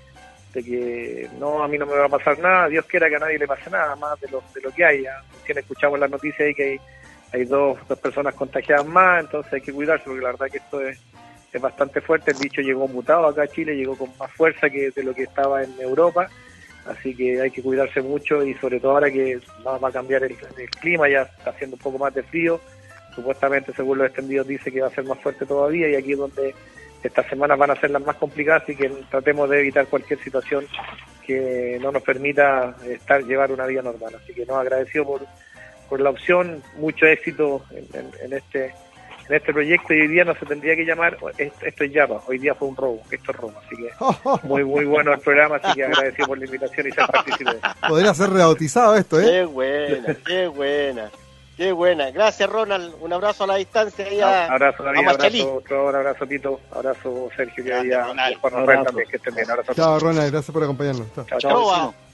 [0.53, 3.19] de, que no, a mí no me va a pasar nada, Dios quiera que a
[3.19, 5.05] nadie le pase nada, más de lo, de lo que hay.
[5.39, 6.79] Recién escuchamos las noticias ahí que hay,
[7.31, 10.81] hay dos, dos personas contagiadas más, entonces hay que cuidarse, porque la verdad que esto
[10.81, 10.99] es,
[11.51, 12.31] es bastante fuerte.
[12.31, 15.23] El bicho llegó mutado acá a Chile, llegó con más fuerza que de lo que
[15.23, 16.29] estaba en Europa
[16.85, 20.35] así que hay que cuidarse mucho y sobre todo ahora que va, a cambiar el,
[20.57, 22.59] el, clima, ya está haciendo un poco más de frío,
[23.13, 26.17] supuestamente según los extendidos dice que va a ser más fuerte todavía y aquí es
[26.17, 26.55] donde
[27.03, 30.65] estas semanas van a ser las más complicadas y que tratemos de evitar cualquier situación
[31.25, 35.21] que no nos permita estar llevar una vida normal, así que nos agradecido por,
[35.87, 38.73] por la opción, mucho éxito en, en, en este
[39.29, 42.39] en este proyecto y hoy día no se tendría que llamar esto es Yapa, hoy
[42.39, 43.91] día fue un robo, esto es robo, así que
[44.47, 47.51] muy muy bueno el programa, así que agradecido por la invitación y ser partícipe.
[47.87, 49.25] Podría ser rebautizado esto, ¿eh?
[49.25, 51.11] Qué buena, qué buena.
[51.59, 52.09] Qué buena.
[52.11, 52.95] Gracias, Ronald.
[53.01, 54.05] Un abrazo a la distancia.
[54.05, 56.61] Ahí a, abrazo, David, a abrazo, otro abrazo, Tito.
[56.71, 58.05] Abrazo, Sergio, que había.
[58.05, 59.51] Juan Rafael también, que estén bien.
[59.51, 59.73] Abrazo.
[59.73, 60.31] Chao, Ronald.
[60.31, 61.13] Gracias por acompañarnos.
[61.13, 61.39] Chao, chao.
[61.39, 62.08] chao.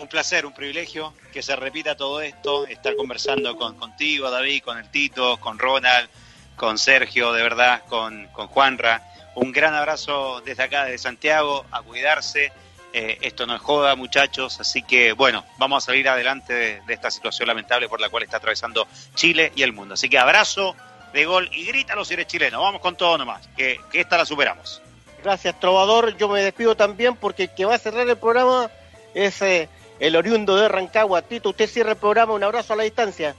[0.00, 4.76] Un placer, un privilegio que se repita todo esto, estar conversando con, contigo, David, con
[4.76, 6.08] el Tito, con Ronald,
[6.56, 9.02] con Sergio, de verdad, con, con Juanra.
[9.36, 12.52] Un gran abrazo desde acá, desde Santiago, a cuidarse.
[12.92, 17.10] Eh, esto no es joda, muchachos, así que bueno, vamos a salir adelante de, esta
[17.10, 19.94] situación lamentable por la cual está atravesando Chile y el mundo.
[19.94, 20.74] Así que abrazo
[21.12, 22.60] de gol y grítalo si eres chileno.
[22.60, 24.82] Vamos con todo nomás, que, que esta la superamos.
[25.22, 26.16] Gracias, Trovador.
[26.16, 28.68] Yo me despido también porque el que va a cerrar el programa
[29.14, 29.40] es...
[29.40, 29.68] Eh,
[29.98, 31.22] el oriundo de Rancagua.
[31.22, 33.34] Tito, usted cierra el programa, un abrazo a la distancia.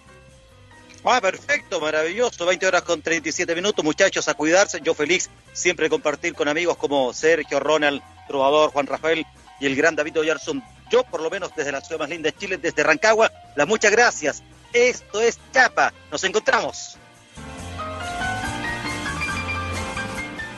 [1.03, 2.45] Ah, perfecto, maravilloso.
[2.45, 4.81] 20 horas con 37 minutos, muchachos, a cuidarse.
[4.81, 9.25] Yo feliz siempre compartir con amigos como Sergio, Ronald, Trovador, Juan Rafael
[9.59, 10.63] y el gran David Oyarzún.
[10.89, 13.91] Yo, por lo menos, desde la ciudad más linda de Chile, desde Rancagua, las muchas
[13.91, 14.41] gracias.
[14.73, 15.93] Esto es Chapa.
[16.11, 16.97] Nos encontramos.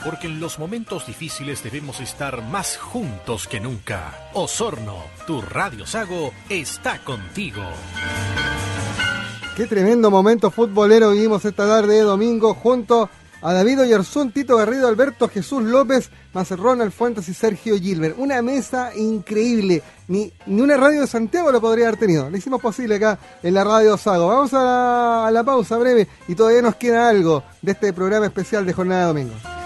[0.04, 4.30] Porque en los momentos difíciles debemos estar más juntos que nunca.
[4.34, 7.64] Osorno, tu Radio Sago, está contigo.
[9.56, 13.10] Qué tremendo momento futbolero vivimos esta tarde de domingo junto
[13.42, 16.94] a David Oyarzún, Tito Garrido, Alberto Jesús López, más Ronald
[17.28, 18.16] y Sergio Gilbert.
[18.18, 19.84] Una mesa increíble.
[20.08, 22.30] Ni, ni una radio de Santiago lo podría haber tenido.
[22.30, 24.28] Lo hicimos posible acá en la radio Sago.
[24.28, 28.74] Vamos a la pausa breve y todavía nos queda algo de este programa especial de
[28.74, 29.57] Jornada de Domingo.